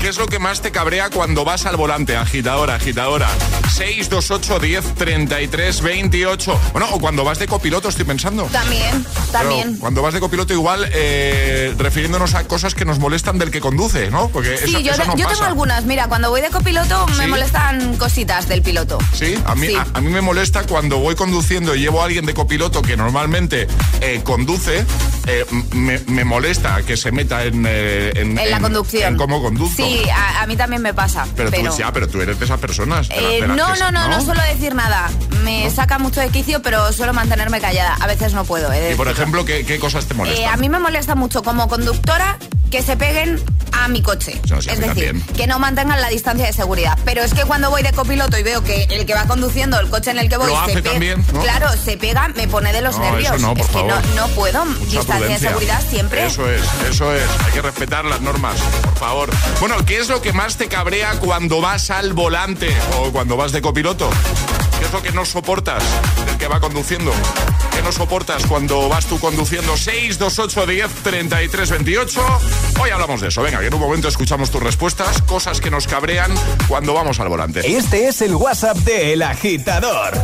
¿Qué 0.02 0.10
es 0.10 0.18
lo 0.18 0.28
que 0.28 0.40
más 0.40 0.62
te 0.62 0.72
cabrea 0.72 1.10
cuando 1.10 1.46
vas 1.46 1.66
al 1.66 1.78
volante? 1.78 2.18
Agitadora, 2.18 2.76
agitadora. 2.76 3.30
628 3.74 4.60
10 4.60 4.96
33 4.96 5.82
28. 5.82 6.60
Bueno, 6.74 6.90
o 6.92 7.00
cuando 7.00 7.24
vas 7.24 7.40
de 7.40 7.48
copiloto, 7.48 7.88
estoy 7.88 8.04
pensando. 8.04 8.44
También, 8.52 9.06
también. 9.32 9.78
cuando 9.78 10.02
vas 10.02 10.14
de 10.14 10.20
copiloto, 10.20 10.52
igual 10.52 10.86
eh, 10.92 11.74
refiriéndonos 11.78 12.34
a 12.34 12.44
cosas 12.44 12.76
que 12.76 12.84
nos 12.84 13.00
molestan 13.00 13.38
del 13.38 13.52
que 13.52 13.62
conduce, 13.62 14.12
¿no? 14.12 14.28
Porque 14.28 14.58
sí, 14.58 14.84
yo, 14.84 14.92
yo 15.16 15.28
tengo 15.30 15.44
algunas. 15.46 15.86
Mira, 15.86 16.10
cuando 16.10 16.30
voy 16.30 16.42
de 16.42 16.50
copiloto 16.50 17.06
me 17.18 17.28
molestan 17.28 17.96
cositas 17.96 18.50
del 18.50 18.62
piloto. 18.62 18.98
Sí, 19.14 19.36
a 19.46 19.56
mí, 19.56 19.70
A, 19.94 20.02
mí 20.02 20.10
me 20.10 20.20
molesta 20.20 20.64
cuando 20.64 20.98
voy 20.98 21.16
conduciendo 21.16 21.74
y 21.74 21.80
llevo 21.80 22.02
a 22.02 22.06
alguien 22.06 22.26
de 22.26 22.34
copiloto 22.34 22.82
que 22.82 22.98
normalmente 22.98 23.68
eh, 24.02 24.22
conduce, 24.26 24.86
eh, 25.28 25.46
me, 25.74 26.26
molesta 26.26 26.82
que 26.84 26.98
se 26.98 27.14
meta 27.14 27.46
en, 27.46 27.66
eh, 27.66 28.12
en, 28.16 28.36
la 28.36 28.60
conducción. 28.60 29.14
En 29.14 29.18
cómo 29.18 29.42
conduzco. 29.42 29.78
Sí, 29.78 30.02
a, 30.14 30.46
mí 30.48 30.58
también 30.58 30.82
me 30.82 30.94
pasa. 30.94 31.26
Pero, 31.38 31.50
Tú, 31.52 31.78
ya, 31.78 31.94
pero 31.94 32.10
tú 32.10 32.22
eres 32.22 32.38
de 32.38 32.44
esas 32.44 32.60
personas. 32.60 33.08
Eh, 33.12 33.46
no, 33.48 33.56
no, 33.56 33.92
no, 33.92 34.10
no, 34.10 34.22
suelo 34.22 34.42
decir 34.52 34.76
nada. 34.76 35.10
Me 35.44 35.70
saca 35.70 35.98
mucho 36.00 36.20
de 36.20 36.28
quicio, 36.28 36.62
pero 36.62 36.92
suelo 36.92 37.14
mantenerme 37.14 37.62
callada. 37.62 37.96
A 38.02 38.08
veces 38.08 38.34
no 38.34 38.44
puedo. 38.44 38.70
y 38.92 38.96
por 38.96 39.08
ejemplo, 39.08 39.46
¿qué, 39.46 39.66
¿qué, 39.66 39.80
cosas 39.80 40.06
te 40.08 40.14
molestan? 40.14 40.54
a 40.54 40.58
mí 40.58 40.68
me 40.68 40.80
molesta 40.80 41.16
mucho 41.16 41.42
como 41.42 41.70
conductora 41.70 42.38
que 42.76 42.84
se 42.84 42.98
peguen 42.98 43.42
a 43.72 43.88
mi 43.88 44.02
coche. 44.02 44.42
es 44.68 44.80
decir, 44.82 45.22
que 45.38 45.48
no 45.48 45.60
mantengan 45.60 46.02
la 46.02 46.10
distancia 46.10 46.46
de 46.46 46.52
seguridad. 46.52 47.00
Pero 47.06 47.22
es 47.22 47.34
que 47.34 47.44
cuando 47.44 47.70
voy 47.70 47.84
de 47.84 47.94
copiloto 47.94 48.38
y 48.38 48.44
veo 48.44 48.66
que 48.66 48.84
el 48.90 49.06
que 49.06 49.14
va 49.14 49.24
conduciendo 49.28 49.80
el 49.80 49.90
coche 49.90 50.12
en 50.12 50.20
el 50.20 50.28
que 50.28 50.36
voy 50.36 50.52
se 50.66 50.82
pega, 50.82 51.16
claro, 51.42 51.70
se 51.82 51.96
pega, 51.96 52.28
me 52.36 52.50
pone 52.50 52.74
de 52.74 52.82
los 52.82 53.00
nervios. 53.00 53.40
no, 53.40 53.54
es 53.54 53.66
que 53.68 53.82
no, 54.14 54.28
puedo. 54.36 54.66
distancia 54.90 55.26
de 55.26 55.40
seguridad 55.40 55.82
siempre. 55.90 56.26
Eso 56.26 56.52
es, 56.52 56.64
eso 56.90 57.14
es. 57.14 57.24
Hay 57.46 57.54
que 57.54 57.62
respetar 57.62 58.04
las 58.04 58.20
normas, 58.20 58.60
por 58.82 58.98
favor. 58.98 59.30
Bueno, 59.62 59.78
¿qué 59.86 60.00
es 60.00 60.10
lo 60.10 60.22
que 60.22 60.34
más 60.34 60.58
te 60.58 60.68
cabrea 60.68 61.18
cuando 61.22 61.62
vas 61.62 61.92
al 61.92 62.12
volante 62.12 62.76
o 63.00 63.12
cuando 63.14 63.38
vas 63.38 63.54
de 63.54 63.62
copiloto? 63.62 64.10
¿Qué 64.80 64.86
es 64.86 64.92
lo 64.92 65.02
que 65.02 65.14
no 65.14 65.24
soportas 65.24 65.82
del 66.26 66.38
que 66.38 66.50
va 66.50 66.60
conduciendo? 66.60 67.14
¿Qué 67.86 67.90
no 67.90 67.98
soportas 67.98 68.48
cuando 68.48 68.90
vas 68.90 69.06
tú 69.06 69.20
conduciendo? 69.20 69.78
628 69.78 70.66
10 70.66 70.92
33 71.04 71.70
28. 71.70 72.40
Hoy 72.82 72.90
hablamos 72.90 73.22
de 73.22 73.28
eso. 73.28 73.44
Venga, 73.44 73.60
que 73.60 73.68
en 73.68 73.74
un 73.76 73.80
momento 73.80 74.08
escuchamos 74.08 74.50
tus 74.50 74.64
respuestas, 74.64 75.22
cosas 75.22 75.62
que 75.62 75.70
nos 75.70 75.86
cabrean 75.86 76.34
cuando 76.68 76.96
vamos 76.96 77.20
al 77.20 77.30
volante. 77.30 77.62
Este 77.64 78.08
es 78.08 78.24
el 78.24 78.34
WhatsApp 78.34 78.78
de 78.78 79.14
El 79.14 79.22
Agitador. 79.22 80.16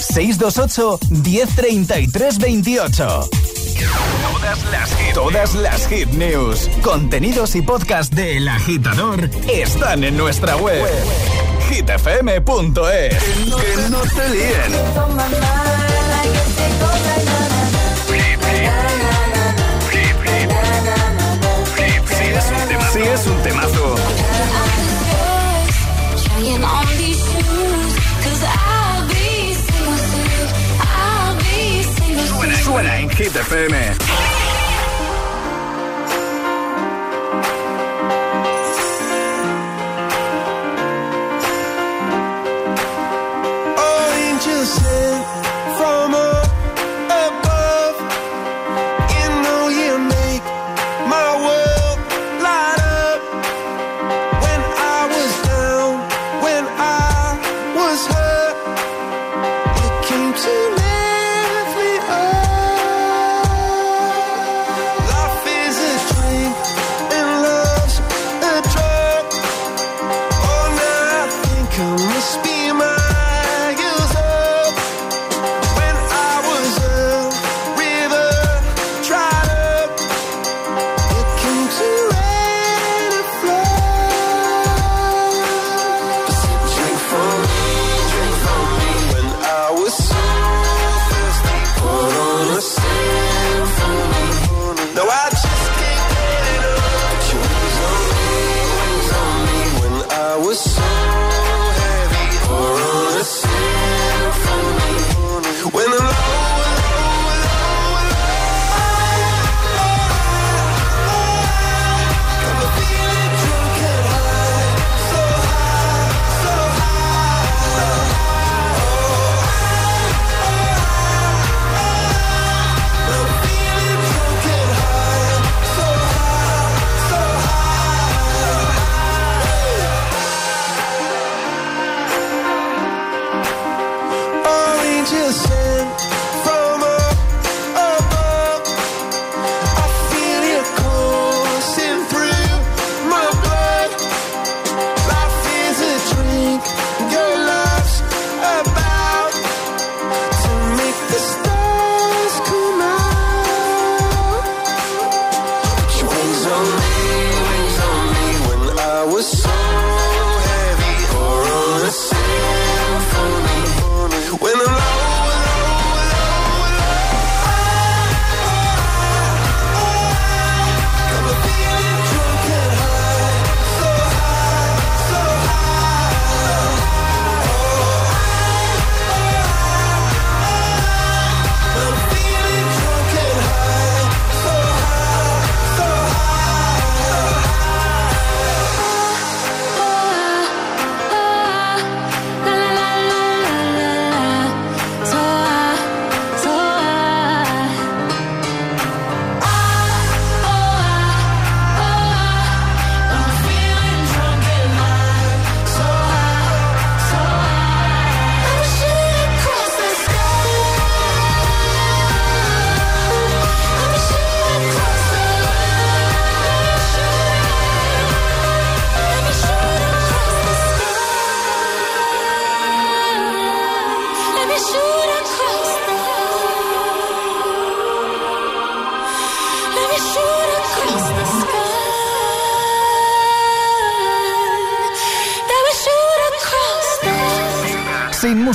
628 0.00 0.98
1033 1.10 2.38
28. 2.38 3.30
Todas 4.32 4.64
las, 4.70 4.94
hit, 4.94 5.12
todas 5.12 5.54
las 5.56 5.88
hit 5.88 6.08
news, 6.12 6.70
contenidos 6.80 7.54
y 7.54 7.60
podcast 7.60 8.14
de 8.14 8.38
El 8.38 8.48
Agitador 8.48 9.28
están 9.46 10.04
en 10.04 10.16
nuestra 10.16 10.56
web. 10.56 10.88
hitfm.es. 11.70 13.24
Que 13.24 13.90
no 13.90 14.00
te 14.00 14.28
líen. 14.30 14.72
Sí 22.92 23.00
es 23.00 23.26
un 23.26 23.42
temazo. 23.42 23.96
Suena 32.64 32.98
en 32.98 33.10
Hit 33.10 33.34
FM. 33.34 34.37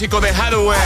clásico 0.00 0.20
de 0.22 0.30
Hathaway. 0.30 0.78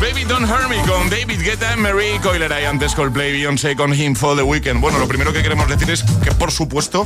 Baby 0.00 0.22
Don't 0.22 0.48
Hurt 0.48 0.68
Me 0.68 0.80
con 0.86 1.10
David 1.10 1.42
Guetta, 1.42 1.74
Mary 1.76 2.20
Coiler 2.22 2.52
y 2.62 2.64
antes 2.64 2.94
Coldplay, 2.94 3.32
Beyoncé 3.32 3.74
con 3.74 3.92
Him 3.92 4.14
for 4.14 4.36
the 4.36 4.42
Weekend. 4.42 4.80
Bueno, 4.80 5.00
lo 5.00 5.08
primero 5.08 5.32
que 5.32 5.42
queremos 5.42 5.68
decir 5.68 5.90
es 5.90 6.04
que, 6.22 6.30
por 6.30 6.52
supuesto, 6.52 7.04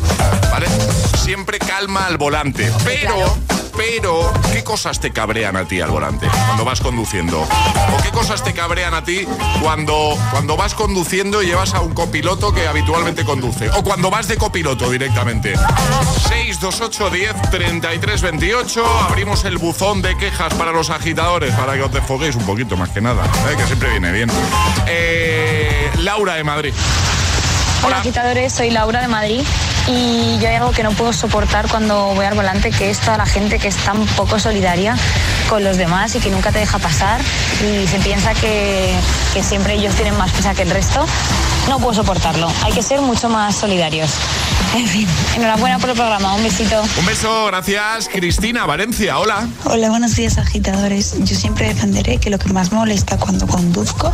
¿vale? 0.51 0.67
Siempre 1.17 1.59
calma 1.59 2.05
al 2.05 2.19
volante, 2.19 2.71
pero 2.85 3.39
pero 3.85 4.33
¿qué 4.53 4.63
cosas 4.63 5.01
te 5.01 5.13
cabrean 5.13 5.57
a 5.57 5.65
ti 5.65 5.81
al 5.81 5.91
volante 5.91 6.29
cuando 6.47 6.65
vas 6.65 6.81
conduciendo? 6.81 7.41
¿O 7.41 8.03
qué 8.03 8.11
cosas 8.11 8.45
te 8.45 8.53
cabrean 8.53 8.95
a 8.95 9.03
ti 9.03 9.27
cuando, 9.61 10.17
cuando 10.31 10.57
vas 10.57 10.75
conduciendo 10.75 11.43
y 11.43 11.47
llevas 11.47 11.75
a 11.75 11.81
un 11.81 11.93
copiloto 11.93 12.53
que 12.55 12.69
habitualmente 12.69 13.25
conduce? 13.25 13.71
O 13.71 13.83
cuando 13.83 14.09
vas 14.09 14.29
de 14.29 14.37
copiloto 14.37 14.89
directamente. 14.89 15.55
628 16.29 17.11
10 17.11 17.51
33 17.51 18.23
28. 18.23 18.87
Abrimos 19.09 19.45
el 19.45 19.59
buzón 19.59 20.01
de 20.01 20.17
quejas 20.17 20.55
para 20.55 20.71
los 20.71 20.91
agitadores 20.91 21.53
para 21.55 21.75
que 21.75 21.83
os 21.83 21.93
desfoguéis 21.93 22.37
un 22.37 22.47
poquito 22.47 22.77
más 22.77 22.91
que 22.91 23.01
nada, 23.01 23.25
¿eh? 23.51 23.57
que 23.57 23.67
siempre 23.67 23.91
viene 23.91 24.13
bien. 24.13 24.31
Eh, 24.87 25.91
Laura 25.99 26.35
de 26.35 26.45
Madrid. 26.45 26.75
Hola 27.85 27.99
agitadores, 27.99 28.53
soy 28.53 28.71
Laura 28.71 29.01
de 29.01 29.09
Madrid 29.09 29.43
y 29.87 30.39
yo 30.39 30.49
hay 30.49 30.57
algo 30.57 30.73
que 30.73 30.83
no 30.83 30.93
puedo 30.93 31.13
soportar 31.13 31.69
cuando 31.69 32.15
voy 32.15 32.25
al 32.25 32.35
volante, 32.35 32.71
que 32.71 32.91
es 32.91 32.99
toda 33.01 33.17
la 33.19 33.27
gente 33.27 33.59
que 33.59 33.69
es 33.69 33.77
tan 33.77 34.07
poco 34.07 34.39
solidaria 34.39 34.97
con 35.49 35.65
los 35.65 35.77
demás 35.77 36.15
y 36.15 36.21
que 36.21 36.31
nunca 36.31 36.53
te 36.53 36.61
deja 36.61 36.79
pasar 36.79 37.21
y 37.63 37.87
se 37.87 37.99
piensa 37.99 38.35
que, 38.35 38.95
que 39.35 39.43
siempre 39.43 39.75
ellos 39.75 39.95
tienen 39.95 40.17
más 40.17 40.31
prisa 40.33 40.55
que 40.55 40.63
el 40.63 40.71
resto. 40.71 41.05
No 41.69 41.79
puedo 41.79 41.95
soportarlo, 41.95 42.51
hay 42.63 42.73
que 42.73 42.83
ser 42.83 43.01
mucho 43.01 43.29
más 43.29 43.57
solidarios. 43.57 44.11
En 44.75 44.87
fin, 44.87 45.07
enhorabuena 45.37 45.79
por 45.79 45.91
el 45.91 45.97
programa, 45.97 46.35
un 46.35 46.43
besito. 46.43 46.83
Un 46.99 47.05
beso, 47.05 47.45
gracias. 47.47 48.09
Cristina, 48.09 48.65
Valencia, 48.65 49.19
hola. 49.19 49.47
Hola, 49.65 49.91
buenos 49.91 50.17
días 50.17 50.39
agitadores. 50.39 51.15
Yo 51.19 51.37
siempre 51.37 51.69
defenderé 51.69 52.17
que 52.17 52.31
lo 52.31 52.39
que 52.39 52.51
más 52.55 52.73
molesta 52.73 53.19
cuando 53.19 53.47
conduzco 53.47 54.11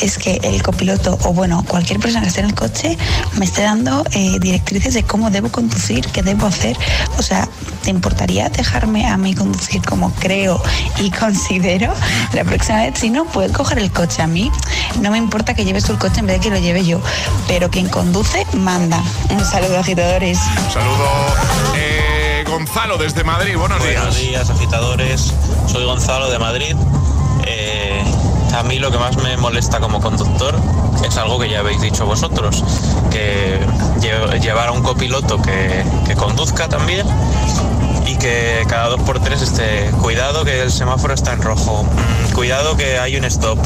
es 0.00 0.16
que 0.16 0.38
el 0.44 0.62
copiloto 0.62 1.18
o 1.24 1.32
bueno, 1.32 1.64
cualquier 1.66 1.98
persona 1.98 2.22
que 2.22 2.28
esté 2.28 2.40
en 2.40 2.46
el 2.46 2.54
coche 2.54 2.96
me 3.38 3.44
esté 3.44 3.62
dando 3.62 4.04
eh, 4.12 4.38
directrices 4.38 4.94
de 4.94 5.02
cómo 5.02 5.30
debo 5.30 5.50
conducir, 5.50 6.06
qué 6.12 6.22
debo 6.22 6.46
hacer. 6.46 6.76
O 7.18 7.22
sea, 7.22 7.48
¿te 7.82 7.90
importaría 7.90 8.48
dejarme 8.50 9.04
a 9.08 9.16
mí 9.16 9.34
conducir 9.34 9.82
como 9.82 10.12
creo 10.14 10.62
y 10.98 11.10
considero? 11.18 11.92
La 12.34 12.44
próxima 12.44 12.82
vez, 12.82 13.00
si 13.00 13.10
no, 13.10 13.24
puedes 13.24 13.50
coger 13.50 13.80
el 13.80 13.90
coche 13.90 14.22
a 14.22 14.28
mí. 14.28 14.52
No 15.00 15.10
me 15.10 15.18
importa 15.18 15.54
que 15.54 15.64
lleves 15.64 15.82
tú 15.84 15.92
el 15.92 15.98
coche 15.98 16.20
en 16.20 16.26
vez 16.26 16.36
de 16.36 16.42
que 16.42 16.50
lo 16.50 16.60
lleve 16.60 16.84
yo, 16.84 17.00
pero 17.48 17.68
quien 17.68 17.88
conduce, 17.88 18.46
manda. 18.52 19.02
Un 19.30 19.44
saludo 19.44 19.82
agitadores. 19.88 20.38
Saludo. 20.70 21.08
Eh, 21.74 22.44
Gonzalo 22.46 22.98
desde 22.98 23.24
Madrid, 23.24 23.56
buenos 23.56 23.82
días. 23.82 23.96
Buenos 23.96 24.18
días, 24.18 24.50
agitadores. 24.50 25.32
Soy 25.66 25.86
Gonzalo 25.86 26.30
de 26.30 26.38
Madrid. 26.38 26.76
Eh, 27.46 28.04
a 28.54 28.62
mí 28.64 28.78
lo 28.78 28.90
que 28.90 28.98
más 28.98 29.16
me 29.16 29.38
molesta 29.38 29.80
como 29.80 30.02
conductor 30.02 30.54
es 31.06 31.16
algo 31.16 31.38
que 31.38 31.48
ya 31.48 31.60
habéis 31.60 31.80
dicho 31.80 32.04
vosotros, 32.04 32.62
que 33.10 33.58
llevar 34.42 34.68
a 34.68 34.72
un 34.72 34.82
copiloto 34.82 35.40
que, 35.40 35.82
que 36.06 36.14
conduzca 36.16 36.68
también 36.68 37.06
y 38.06 38.16
que 38.16 38.64
cada 38.68 38.88
dos 38.88 39.00
por 39.00 39.20
tres 39.20 39.40
esté 39.40 39.90
cuidado 40.02 40.44
que 40.44 40.60
el 40.60 40.70
semáforo 40.70 41.14
está 41.14 41.32
en 41.32 41.40
rojo, 41.40 41.84
mm, 41.84 42.34
cuidado 42.34 42.76
que 42.76 42.98
hay 42.98 43.16
un 43.16 43.24
stop, 43.24 43.58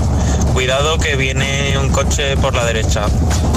cuidado 0.53 0.98
que 0.98 1.16
viene 1.16 1.76
un 1.78 1.88
coche 1.88 2.36
por 2.36 2.55
la 2.55 2.64
derecha, 2.64 3.07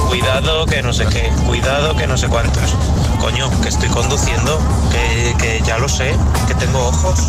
cuidado 0.08 0.66
que 0.66 0.82
no 0.82 0.94
sé 0.94 1.06
qué, 1.08 1.30
cuidado 1.46 1.96
que 1.96 2.08
no 2.08 2.18
sé 2.18 2.28
cuántos. 2.28 2.76
Coño, 3.20 3.50
que 3.62 3.70
estoy 3.70 3.90
conduciendo, 3.90 4.60
que, 4.92 5.36
que 5.40 5.62
ya 5.66 5.78
lo 5.78 5.90
sé, 5.90 6.16
que 6.48 6.54
tengo 6.56 6.88
ojos. 6.88 7.20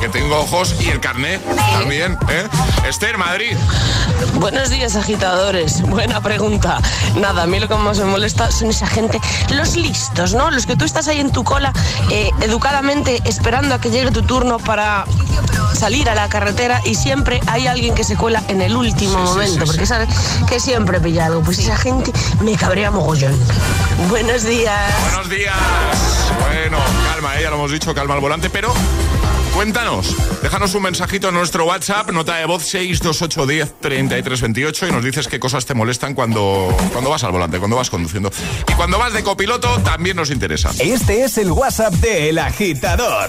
Que 0.00 0.08
tengo 0.08 0.38
ojos 0.38 0.74
y 0.80 0.88
el 0.88 1.00
carnet 1.00 1.40
también, 1.72 2.18
¿eh? 2.28 2.48
Esther, 2.88 3.18
Madrid. 3.18 3.56
Buenos 4.34 4.70
días, 4.70 4.96
agitadores. 4.96 5.82
Buena 5.82 6.20
pregunta. 6.20 6.80
Nada, 7.16 7.42
a 7.42 7.46
mí 7.46 7.60
lo 7.60 7.68
que 7.68 7.74
más 7.74 7.98
me 7.98 8.04
molesta 8.04 8.50
son 8.50 8.70
esa 8.70 8.86
gente, 8.86 9.20
los 9.50 9.76
listos, 9.76 10.34
¿no? 10.34 10.50
Los 10.50 10.66
que 10.66 10.76
tú 10.76 10.84
estás 10.84 11.08
ahí 11.08 11.20
en 11.20 11.30
tu 11.30 11.44
cola, 11.44 11.72
eh, 12.10 12.30
educadamente 12.40 13.20
esperando 13.24 13.74
a 13.74 13.80
que 13.80 13.90
llegue 13.90 14.10
tu 14.10 14.22
turno 14.22 14.58
para 14.58 15.04
salir 15.74 16.08
a 16.08 16.14
la 16.14 16.28
carretera 16.28 16.80
y 16.84 16.94
siempre 16.94 17.40
hay 17.46 17.66
alguien 17.66 17.94
que 17.94 18.04
se 18.04 18.16
cuela 18.16 18.42
en 18.48 18.62
el 18.62 18.76
último 18.76 19.01
momento, 19.08 19.64
porque 19.64 19.86
sabes 19.86 20.08
que 20.48 20.60
siempre 20.60 21.00
pilla 21.00 21.26
algo. 21.26 21.42
Pues 21.42 21.58
esa 21.58 21.76
gente 21.76 22.12
me 22.40 22.56
cabrea 22.56 22.90
mogollón. 22.90 23.38
Buenos 24.08 24.44
días. 24.44 24.94
Buenos 25.04 25.30
días. 25.30 25.54
Bueno, 26.40 26.78
calma, 27.12 27.38
eh, 27.38 27.42
ya 27.42 27.50
lo 27.50 27.56
hemos 27.56 27.72
dicho, 27.72 27.94
calma 27.94 28.14
al 28.14 28.20
volante, 28.20 28.50
pero 28.50 28.72
Cuéntanos, 29.54 30.14
déjanos 30.42 30.74
un 30.74 30.82
mensajito 30.84 31.28
en 31.28 31.34
nuestro 31.34 31.66
WhatsApp, 31.66 32.10
nota 32.10 32.36
de 32.36 32.46
voz 32.46 32.62
628103328 32.74 34.88
y 34.88 34.92
nos 34.92 35.04
dices 35.04 35.28
qué 35.28 35.38
cosas 35.38 35.66
te 35.66 35.74
molestan 35.74 36.14
cuando, 36.14 36.74
cuando 36.92 37.10
vas 37.10 37.22
al 37.24 37.32
volante, 37.32 37.58
cuando 37.58 37.76
vas 37.76 37.90
conduciendo. 37.90 38.32
Y 38.66 38.72
cuando 38.72 38.98
vas 38.98 39.12
de 39.12 39.22
copiloto 39.22 39.78
también 39.82 40.16
nos 40.16 40.30
interesa. 40.30 40.70
Este 40.78 41.24
es 41.24 41.36
el 41.36 41.52
WhatsApp 41.52 41.92
de 41.94 42.30
El 42.30 42.38
Agitador. 42.38 43.28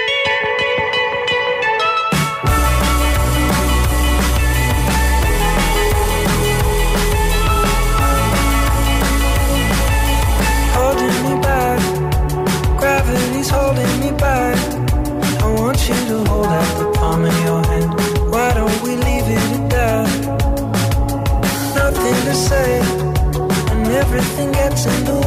everything 24.71 25.20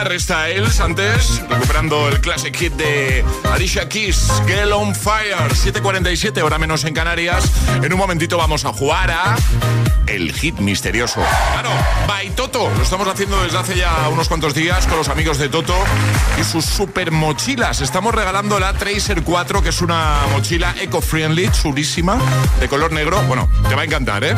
Harry 0.00 0.18
Styles. 0.18 0.80
Antes, 0.80 1.42
recuperando 1.50 2.08
el 2.08 2.20
classic 2.22 2.56
hit 2.56 2.72
de 2.72 3.22
Alicia 3.52 3.86
Keys, 3.86 4.30
Girl 4.46 4.72
on 4.72 4.94
Fire, 4.94 5.36
7.47, 5.50 6.42
hora 6.42 6.56
menos 6.58 6.84
en 6.84 6.94
Canarias. 6.94 7.44
En 7.82 7.92
un 7.92 7.98
momentito 7.98 8.38
vamos 8.38 8.64
a 8.64 8.72
jugar 8.72 9.10
a 9.10 9.36
el 10.06 10.32
hit 10.32 10.58
misterioso. 10.58 11.20
Claro, 11.52 11.70
by 12.06 12.30
Toto. 12.30 12.70
Lo 12.74 12.82
estamos 12.82 13.06
haciendo 13.08 13.42
desde 13.42 13.58
hace 13.58 13.76
ya 13.76 14.08
unos 14.08 14.28
cuantos 14.28 14.54
días 14.54 14.86
con 14.86 14.96
los 14.96 15.10
amigos 15.10 15.36
de 15.36 15.50
Toto 15.50 15.76
y 16.40 16.44
sus 16.44 16.64
super 16.64 17.10
mochilas. 17.10 17.82
Estamos 17.82 18.14
regalando 18.14 18.58
la 18.58 18.72
Tracer 18.72 19.22
4, 19.22 19.62
que 19.62 19.68
es 19.68 19.82
una 19.82 20.16
mochila 20.32 20.74
eco-friendly, 20.80 21.50
chulísima, 21.50 22.18
de 22.58 22.68
color 22.68 22.92
negro. 22.92 23.20
Bueno, 23.24 23.50
te 23.68 23.74
va 23.74 23.82
a 23.82 23.84
encantar, 23.84 24.24
¿eh? 24.24 24.34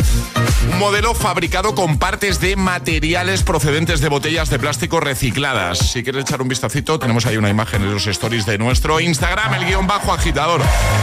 Un 0.71 0.79
modelo 0.79 1.15
fabricado 1.15 1.75
con 1.75 1.99
partes 1.99 2.41
de 2.41 2.57
materiales 2.57 3.43
procedentes 3.43 4.01
de 4.01 4.09
botellas 4.09 4.49
de 4.49 4.59
plástico 4.59 5.01
recicladas. 5.01 5.79
Si 5.79 6.03
quieres 6.03 6.23
echar 6.23 6.41
un 6.41 6.49
vistacito, 6.49 6.99
tenemos 6.99 7.27
ahí 7.27 7.37
una 7.37 7.51
imagen 7.51 7.83
en 7.83 7.93
los 7.93 8.07
stories 8.07 8.47
de 8.47 8.59
nuestro 8.59 9.01
Instagram, 9.01 9.55
el 9.55 9.67
guion 9.67 9.87
bajo 9.87 10.13
agitador. 10.13 10.63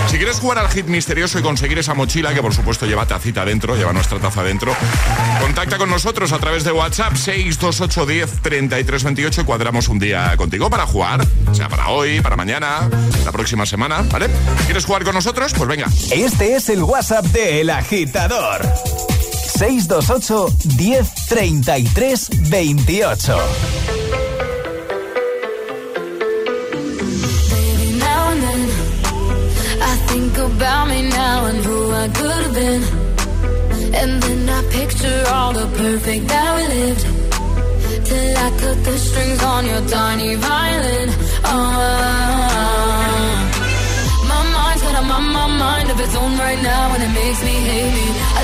Si 0.10 0.18
quieres 0.18 0.40
jugar 0.40 0.60
al 0.60 0.70
hit 0.70 0.88
misterioso 0.88 1.40
y 1.40 1.42
conseguir 1.42 1.78
esa 1.80 1.94
mochila, 1.94 2.34
que 2.34 2.42
por 2.42 2.54
supuesto 2.54 2.86
lleva 2.86 3.06
tacita 3.06 3.46
dentro, 3.46 3.76
lleva 3.76 3.94
nuestra 3.94 4.20
taza 4.20 4.44
dentro, 4.44 4.74
contacta 5.42 5.78
con 5.78 5.90
nosotros 5.90 6.32
a 6.32 6.40
través 6.40 6.64
de 6.64 6.72
WhatsApp 6.72 7.16
628 7.16 8.06
10 8.06 8.42
33 8.42 9.04
28 9.04 9.42
y 9.42 9.44
cuadramos 9.44 9.88
un 9.90 10.00
día 10.00 10.36
contigo 10.38 10.70
para 10.70 10.86
jugar, 10.86 11.26
o 11.50 11.54
sea, 11.56 11.68
para 11.70 11.90
hoy, 11.90 12.22
para 12.22 12.36
mañana, 12.36 12.90
la 13.26 13.32
próxima 13.32 13.66
semana, 13.66 14.04
¿vale? 14.12 14.30
¿Quieres 14.66 14.86
jugar 14.86 15.04
con 15.04 15.16
nosotros? 15.16 15.54
Pues 15.54 15.68
venga. 15.68 15.88
Este 16.12 16.56
es 16.56 16.70
el 16.70 16.84
WhatsApp 16.84 17.26
de 17.26 17.62
El 17.62 17.70
Agitador. 17.70 18.62
628 19.60 21.04
10 21.28 21.64
33 21.64 22.16
28. 22.50 23.30
think 30.08 30.38
about 30.38 30.88
me 30.88 31.10
now 31.10 31.46
and 31.48 31.58
who 31.66 31.92
I 31.92 32.08
could 32.08 32.44
have 32.46 32.54
been. 32.54 32.84
And 34.00 34.24
then 34.24 34.50
I 34.50 34.62
picture 34.72 35.24
all 35.28 35.52
the 35.52 35.68
perfect 35.76 36.28
that 36.30 36.56
we 36.56 36.64
lived. 36.76 37.06
Till 38.06 38.38
I 38.38 38.50
cut 38.62 38.84
the 38.86 38.98
strings 38.98 39.44
on 39.44 39.66
your 39.66 39.82
tiny 39.90 40.36
violin. 40.36 41.10
Oh 41.44 42.20
my, 45.10 45.20
my 45.20 45.48
mind 45.48 45.90
of 45.90 46.00
its 46.00 46.16
own 46.16 46.38
right 46.38 46.62
now 46.62 46.94
and 46.94 47.04
it 47.04 47.14
makes 47.20 47.42
me 47.44 47.56
hate 47.70 47.94
me. 47.98 48.29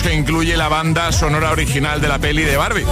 que 0.00 0.14
incluye 0.14 0.56
la 0.56 0.68
banda 0.68 1.12
sonora 1.12 1.50
original 1.50 2.00
de 2.00 2.08
la 2.08 2.18
peli 2.18 2.44
de 2.44 2.56
Barbie. 2.56 2.86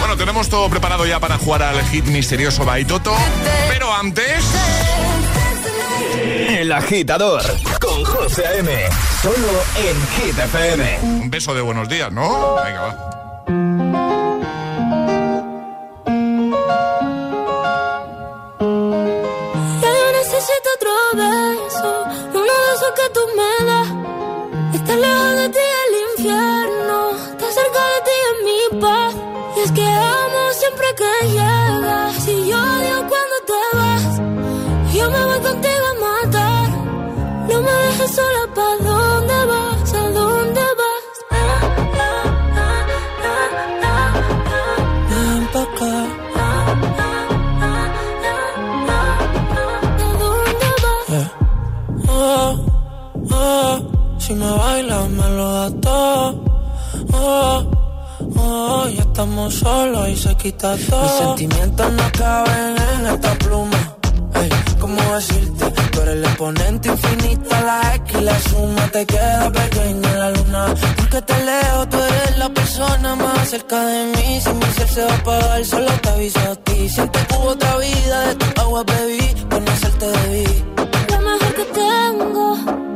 Bueno, 0.00 0.16
tenemos 0.18 0.50
todo 0.50 0.68
preparado 0.68 1.06
ya 1.06 1.20
para 1.20 1.38
jugar 1.38 1.62
al 1.62 1.82
hit 1.88 2.04
misterioso 2.06 2.64
Baitoto, 2.66 3.14
pero 3.68 3.94
antes... 3.94 4.44
El 6.48 6.72
agitador 6.72 7.42
con 7.80 8.04
José 8.04 8.58
M. 8.58 8.70
Solo 9.22 9.36
en 9.76 9.96
Hit 10.08 11.02
Un 11.02 11.30
beso 11.30 11.54
de 11.54 11.62
buenos 11.62 11.88
días, 11.88 12.12
¿no? 12.12 12.56
Venga, 12.56 12.80
va. 12.80 13.15
a 54.84 55.70
todo. 55.80 56.44
Oh, 57.12 57.70
oh, 58.36 58.88
ya 58.88 59.02
estamos 59.02 59.54
solos 59.54 60.08
y 60.08 60.16
se 60.16 60.34
quita 60.36 60.76
todo. 60.88 61.02
Mis 61.02 61.12
sentimientos 61.12 61.92
no 61.92 62.12
caben 62.12 62.76
en 62.92 63.06
esta 63.06 63.34
pluma. 63.38 63.96
Ey, 64.34 64.50
¿cómo 64.78 65.00
decirte? 65.14 65.70
Tú 65.92 66.00
eres 66.02 66.16
el 66.16 66.24
exponente 66.24 66.88
infinito, 66.88 67.50
la 67.50 67.94
X 67.94 68.16
y 68.18 68.20
la 68.20 68.38
suma 68.40 68.86
te 68.92 69.06
queda 69.06 69.50
pequeña 69.50 70.10
en 70.10 70.18
la 70.18 70.30
luna. 70.30 70.74
Porque 70.96 71.22
te 71.22 71.44
leo, 71.44 71.88
tú 71.88 71.96
eres 71.96 72.38
la 72.38 72.48
persona 72.50 73.16
más 73.16 73.48
cerca 73.48 73.80
de 73.86 74.06
mí. 74.14 74.40
Si 74.40 74.50
mi 74.50 74.66
ser 74.76 74.88
se 74.88 75.04
va 75.04 75.12
a 75.12 75.16
apagar, 75.16 75.64
solo 75.64 75.92
te 76.02 76.08
aviso 76.10 76.40
a 76.40 76.56
ti. 76.56 76.88
Siente 76.88 77.18
que 77.26 77.34
hubo 77.34 77.48
otra 77.48 77.76
vida, 77.78 78.26
de 78.26 78.34
tu 78.34 78.60
agua 78.60 78.84
bebí, 78.84 79.34
conocerte 79.50 80.06
debí. 80.06 80.64
Lo 81.10 81.18
mejor 81.20 81.54
que 81.54 81.64
tengo 81.64 82.86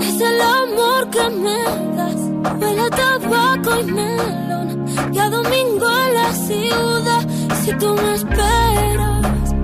es 0.00 0.20
el 0.20 0.40
amor 0.40 1.10
que 1.10 1.30
me 1.30 1.62
das. 1.96 2.20
Huele 2.60 2.80
a 2.80 2.90
tabaco 2.90 3.80
y 3.80 3.84
melón. 3.84 4.86
Ya 5.12 5.30
domingo 5.30 5.86
en 6.06 6.14
la 6.14 6.32
ciudad. 6.32 7.22
Si 7.62 7.72
tú 7.74 7.94
me 7.94 8.14
esperas, 8.14 9.54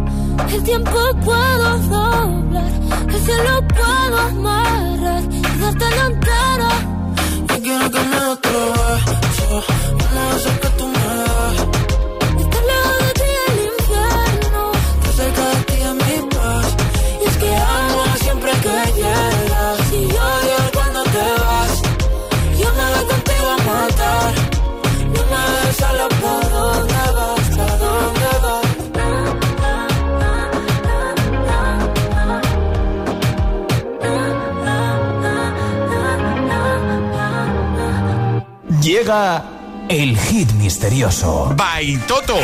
el 0.52 0.62
tiempo 0.62 0.98
puedo 1.24 1.78
doblar. 1.88 2.72
El 3.08 3.20
cielo 3.20 3.68
puedo 3.68 4.18
amarrar 4.18 5.22
y 5.30 5.42
darte 5.60 5.86
la 5.96 6.06
entera. 6.06 6.70
Yo 7.48 7.62
quiero 7.62 7.90
que 7.90 8.00
me 8.00 8.16
lo. 8.16 8.38
Vamos 10.14 10.46
oh, 10.46 10.50
a 10.50 10.67
Llega 38.98 39.44
el 39.88 40.18
hit 40.18 40.50
misterioso. 40.54 41.54
Baitoto. 41.54 42.34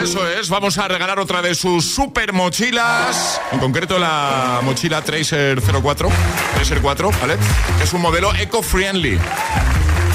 Eso 0.00 0.26
es, 0.26 0.48
vamos 0.48 0.78
a 0.78 0.88
regalar 0.88 1.18
otra 1.18 1.42
de 1.42 1.54
sus 1.54 1.84
super 1.84 2.32
mochilas. 2.32 3.38
En 3.52 3.58
concreto 3.58 3.98
la 3.98 4.60
mochila 4.64 5.02
Tracer 5.02 5.60
04, 5.60 6.08
Tracer 6.54 6.80
4, 6.80 7.10
¿vale? 7.20 7.36
Es 7.82 7.92
un 7.92 8.00
modelo 8.00 8.34
eco-friendly. 8.34 9.18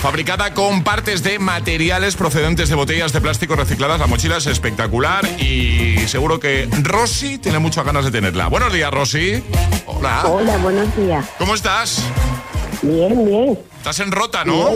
Fabricada 0.01 0.55
con 0.55 0.83
partes 0.83 1.21
de 1.21 1.37
materiales 1.37 2.15
procedentes 2.15 2.69
de 2.69 2.73
botellas 2.73 3.13
de 3.13 3.21
plástico 3.21 3.55
recicladas, 3.55 3.99
la 3.99 4.07
mochila 4.07 4.37
es 4.37 4.47
espectacular 4.47 5.23
y 5.39 5.99
seguro 6.07 6.39
que 6.39 6.67
Rosy 6.81 7.37
tiene 7.37 7.59
muchas 7.59 7.85
ganas 7.85 8.05
de 8.05 8.09
tenerla. 8.09 8.47
Buenos 8.47 8.73
días, 8.73 8.89
Rosy. 8.89 9.43
Hola. 9.85 10.23
Hola, 10.25 10.57
buenos 10.57 10.95
días. 10.97 11.23
¿Cómo 11.37 11.53
estás? 11.53 12.03
Bien, 12.81 13.23
bien. 13.23 13.59
Estás 13.77 13.99
en 13.99 14.11
rota, 14.11 14.43
¿no? 14.43 14.71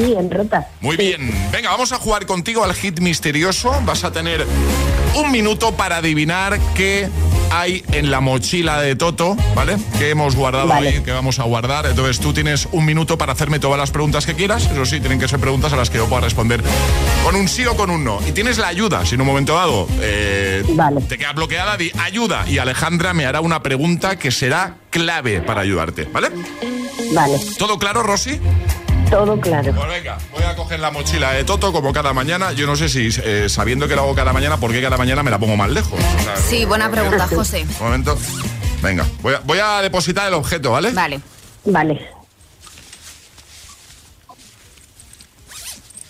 Sí, 0.00 0.14
en 0.16 0.30
rota. 0.30 0.66
Muy 0.80 0.96
bien. 0.96 1.30
Venga, 1.52 1.70
vamos 1.70 1.92
a 1.92 1.98
jugar 1.98 2.24
contigo 2.24 2.64
al 2.64 2.74
hit 2.74 3.00
misterioso. 3.00 3.70
Vas 3.84 4.02
a 4.04 4.10
tener 4.10 4.46
un 5.14 5.30
minuto 5.30 5.72
para 5.72 5.98
adivinar 5.98 6.58
qué 6.74 7.10
hay 7.50 7.84
en 7.92 8.10
la 8.10 8.20
mochila 8.20 8.80
de 8.80 8.96
Toto, 8.96 9.36
¿vale? 9.54 9.76
Que 9.98 10.10
hemos 10.10 10.36
guardado 10.36 10.72
ahí, 10.72 11.02
que 11.02 11.10
vamos 11.10 11.38
a 11.38 11.42
guardar. 11.42 11.86
Entonces 11.86 12.18
tú 12.20 12.32
tienes 12.32 12.66
un 12.72 12.86
minuto 12.86 13.18
para 13.18 13.32
hacerme 13.32 13.58
todas 13.58 13.78
las 13.78 13.90
preguntas 13.90 14.24
que 14.24 14.34
quieras. 14.34 14.70
Eso 14.70 14.86
sí, 14.86 15.00
tienen 15.00 15.18
que 15.18 15.28
ser 15.28 15.38
preguntas 15.38 15.72
a 15.72 15.76
las 15.76 15.90
que 15.90 15.98
yo 15.98 16.06
pueda 16.06 16.22
responder 16.22 16.62
con 17.24 17.34
un 17.34 17.48
sí 17.48 17.66
o 17.66 17.76
con 17.76 17.90
un 17.90 18.02
no. 18.04 18.20
Y 18.26 18.32
tienes 18.32 18.56
la 18.56 18.68
ayuda. 18.68 19.04
Si 19.04 19.16
en 19.16 19.20
un 19.20 19.26
momento 19.26 19.54
dado 19.54 19.86
eh, 20.00 20.64
te 21.08 21.18
quedas 21.18 21.34
bloqueada, 21.34 21.76
di 21.76 21.92
ayuda. 21.98 22.48
Y 22.48 22.58
Alejandra 22.58 23.12
me 23.12 23.26
hará 23.26 23.40
una 23.40 23.62
pregunta 23.62 24.16
que 24.16 24.30
será 24.30 24.76
clave 24.88 25.40
para 25.40 25.60
ayudarte, 25.60 26.04
¿vale? 26.04 26.30
Vale. 27.12 27.38
¿Todo 27.58 27.78
claro, 27.78 28.02
Rosy? 28.02 28.40
Todo 29.10 29.40
claro. 29.40 29.74
Pues 29.74 29.88
venga, 29.88 30.18
voy 30.32 30.44
a 30.44 30.54
coger 30.54 30.78
la 30.78 30.90
mochila 30.92 31.32
de 31.32 31.44
Toto 31.44 31.72
como 31.72 31.92
cada 31.92 32.12
mañana. 32.12 32.52
Yo 32.52 32.66
no 32.66 32.76
sé 32.76 32.88
si 32.88 33.08
eh, 33.24 33.48
sabiendo 33.48 33.88
que 33.88 33.96
lo 33.96 34.02
hago 34.02 34.14
cada 34.14 34.32
mañana, 34.32 34.58
¿por 34.58 34.70
qué 34.70 34.80
cada 34.80 34.96
mañana 34.96 35.22
me 35.22 35.30
la 35.30 35.38
pongo 35.38 35.56
más 35.56 35.70
lejos? 35.70 35.98
sí, 36.48 36.64
buena 36.64 36.90
pregunta, 36.90 37.26
José. 37.26 37.66
Un 37.80 37.86
momento. 37.86 38.16
Venga, 38.82 39.04
voy 39.20 39.34
a, 39.34 39.40
voy 39.40 39.58
a 39.58 39.82
depositar 39.82 40.28
el 40.28 40.34
objeto, 40.34 40.70
¿vale? 40.70 40.92
Vale. 40.92 41.20
Vale. 41.64 42.08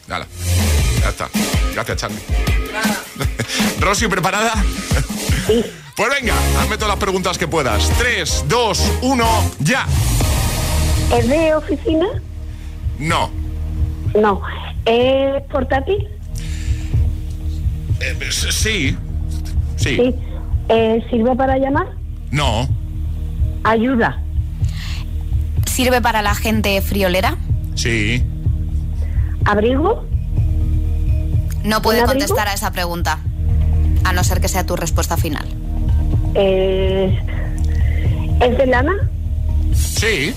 Dale. 0.07 0.27
Ya 1.01 1.09
está. 1.09 1.29
Gracias, 1.73 1.97
Charlie. 1.99 2.21
Rosy, 3.81 4.09
¿preparada? 4.09 4.53
Sí. 5.47 5.65
Pues 5.97 6.09
venga, 6.19 6.35
hazme 6.59 6.77
todas 6.77 6.89
las 6.89 6.97
preguntas 6.99 7.37
que 7.37 7.47
puedas. 7.47 7.91
3, 7.99 8.45
2, 8.49 8.93
1, 9.03 9.51
ya. 9.59 9.87
¿Es 11.15 11.29
de 11.29 11.55
oficina? 11.55 12.07
No. 13.01 13.31
No. 14.15 14.41
¿Es 14.85 15.43
portátil? 15.51 16.07
Eh, 18.01 18.17
sí. 18.31 18.51
Sí. 18.61 18.97
Sí. 19.77 20.15
Eh, 20.69 21.05
¿Sirve 21.11 21.35
para 21.35 21.59
llamar? 21.59 21.87
No. 22.31 22.69
Ayuda. 23.65 24.21
¿Sirve 25.67 26.01
para 26.01 26.23
la 26.23 26.35
gente 26.35 26.81
friolera? 26.83 27.37
Sí. 27.75 28.23
¿Abrigo? 29.47 30.05
No 31.65 31.83
puede 31.83 32.05
contestar 32.05 32.49
a 32.49 32.55
esa 32.55 32.71
pregunta, 32.71 33.19
a 34.05 34.13
no 34.13 34.25
ser 34.25 34.41
que 34.41 34.49
sea 34.49 34.65
tu 34.65 34.77
respuesta 34.77 35.17
final. 35.17 35.47
Eh, 36.35 37.19
¿Es 38.41 38.59
de 38.59 38.67
lana? 38.67 38.95
Sí. 39.75 40.35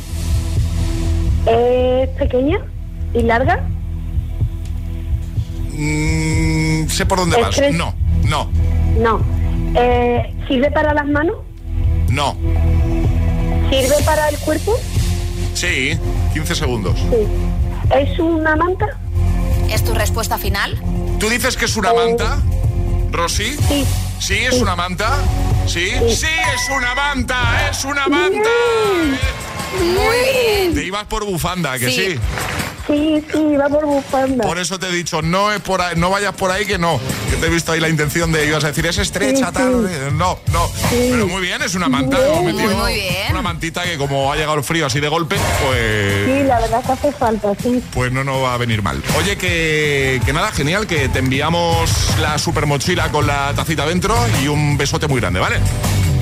¿Es 1.46 2.10
pequeña 2.18 2.60
y 3.14 3.22
larga? 3.24 3.64
Mm, 5.72 6.88
sé 6.88 7.06
por 7.06 7.20
dónde 7.20 7.38
¿Es 7.38 7.42
vas. 7.44 7.74
No, 7.74 7.94
no, 8.26 8.50
No. 8.98 9.20
Eh, 9.76 10.34
¿Sirve 10.48 10.70
para 10.72 10.94
las 10.94 11.08
manos? 11.08 11.38
no. 12.10 12.36
¿Sirve 13.70 13.96
para 14.06 14.30
el 14.30 14.38
cuerpo? 14.40 14.78
Sí, 15.56 15.98
15 16.34 16.54
segundos. 16.56 16.96
Sí. 17.00 17.28
¿Es 17.96 18.20
una 18.20 18.56
manta? 18.56 18.86
¿Es 19.70 19.84
tu 19.84 19.94
respuesta 19.96 20.38
final? 20.38 20.80
¿Tú 21.20 21.28
dices 21.30 21.58
que 21.58 21.66
es 21.66 21.76
una 21.76 21.92
manta, 21.94 22.38
Rosy? 23.12 23.56
Sí. 23.68 23.84
¿Sí 24.20 24.36
es 24.36 24.62
una 24.62 24.76
manta? 24.76 25.18
¿Sí? 25.66 25.90
¿Sí 26.08 26.28
es 26.54 26.70
una 26.76 26.94
manta! 26.94 27.70
¡Es 27.72 27.84
una 27.84 28.08
manta! 28.08 28.50
Muy 29.80 30.18
bien. 30.58 30.74
Te 30.74 30.84
ibas 30.86 31.06
por 31.06 31.26
bufanda, 31.26 31.78
que 31.80 31.90
sí. 31.92 32.20
Sí, 32.86 33.24
sí, 33.32 33.56
va 33.56 33.70
por 33.70 33.86
bufanda. 33.86 34.44
Por 34.46 34.60
eso 34.60 34.78
te 34.78 34.90
he 34.90 34.92
dicho, 34.92 35.22
no 35.22 35.54
es 35.54 35.62
por 35.62 35.82
ahí, 35.82 35.96
no 35.96 36.10
vayas 36.10 36.34
por 36.36 36.52
ahí 36.52 36.66
que 36.66 36.78
no. 36.78 37.00
Que 37.30 37.38
te 37.38 37.46
he 37.46 37.50
visto 37.50 37.72
ahí 37.72 37.80
la 37.80 37.88
intención 37.88 38.30
de 38.34 38.46
ibas 38.46 38.66
a 38.66 38.68
decir, 38.68 38.86
es 38.86 38.98
estrecha, 38.98 39.48
Sí, 39.48 39.54
tal. 39.54 39.88
sí. 39.90 40.16
No, 40.18 40.38
no. 40.52 40.70
Pero 40.92 41.26
muy 41.28 41.42
bien, 41.42 41.62
es 41.62 41.76
una 41.76 41.88
manta. 41.88 42.18
Bien. 42.20 42.30
hemos 42.34 42.44
metido 42.44 42.66
Muy, 42.72 42.76
muy 42.76 42.94
bien. 42.96 43.32
Una 43.32 43.42
mantita 43.42 43.84
que 43.84 43.98
como 43.98 44.34
ha 44.34 44.36
llegado 44.36 44.58
el 44.58 44.66
frío 44.66 44.86
así 44.86 45.00
de 45.00 45.08
golpe, 45.08 45.38
pues. 45.66 46.26
Sí, 46.26 46.44
la 46.46 46.60
verdad 46.60 46.84
que 46.86 46.92
hace 46.92 47.12
falta, 47.14 47.54
sí. 47.64 47.82
Pues 47.94 48.12
no 48.12 48.26
nos 48.26 48.44
va 48.44 48.54
a 48.54 48.58
venir 48.58 48.82
mal. 48.82 49.02
Oye, 49.18 49.38
que, 49.38 50.22
que 50.26 50.34
nada, 50.34 50.52
genial, 50.52 50.86
que 50.86 51.08
te 51.08 51.20
enviamos 51.20 51.90
la 52.20 52.38
super 52.38 52.66
mochila 52.66 53.10
con 53.14 53.26
la 53.28 53.54
tacita 53.56 53.86
dentro 53.86 54.14
y 54.44 54.50
un 54.50 54.78
besote 54.78 55.08
muy 55.08 55.22
grande, 55.22 55.40
¿vale? 55.40 55.56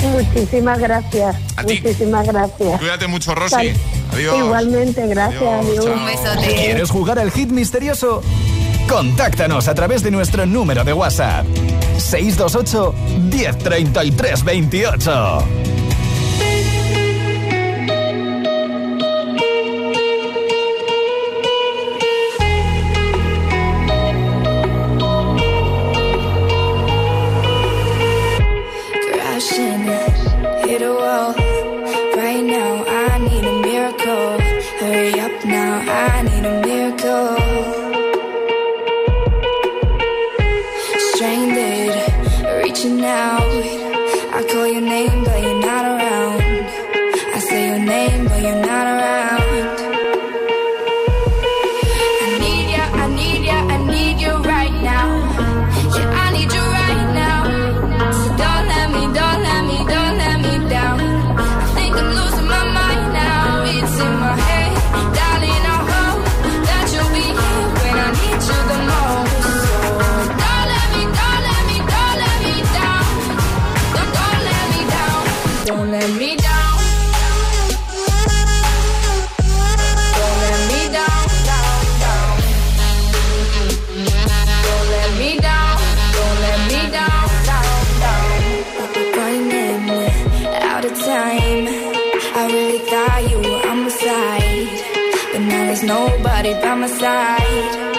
Muchísimas 0.03 0.79
gracias. 0.79 1.35
Muchísimas 1.63 2.27
gracias. 2.27 2.79
Cuídate 2.79 3.07
mucho, 3.07 3.35
Rosy. 3.35 3.73
Adiós. 4.13 4.37
Igualmente, 4.37 5.07
gracias. 5.07 5.65
Adiós. 5.65 5.85
Un 5.85 6.05
besote. 6.05 6.55
¿Quieres 6.55 6.89
jugar 6.89 7.19
al 7.19 7.31
hit 7.31 7.49
misterioso? 7.49 8.21
Contáctanos 8.89 9.67
a 9.67 9.75
través 9.75 10.03
de 10.03 10.11
nuestro 10.11 10.45
número 10.45 10.83
de 10.83 10.93
WhatsApp. 10.93 11.45
628 11.97 12.93
1033 13.29 14.43
28. 14.43 15.60
Now 95.47 95.65
there's 95.65 95.83
nobody 95.83 96.53
by 96.53 96.75
my 96.75 96.87
side. 96.87 97.90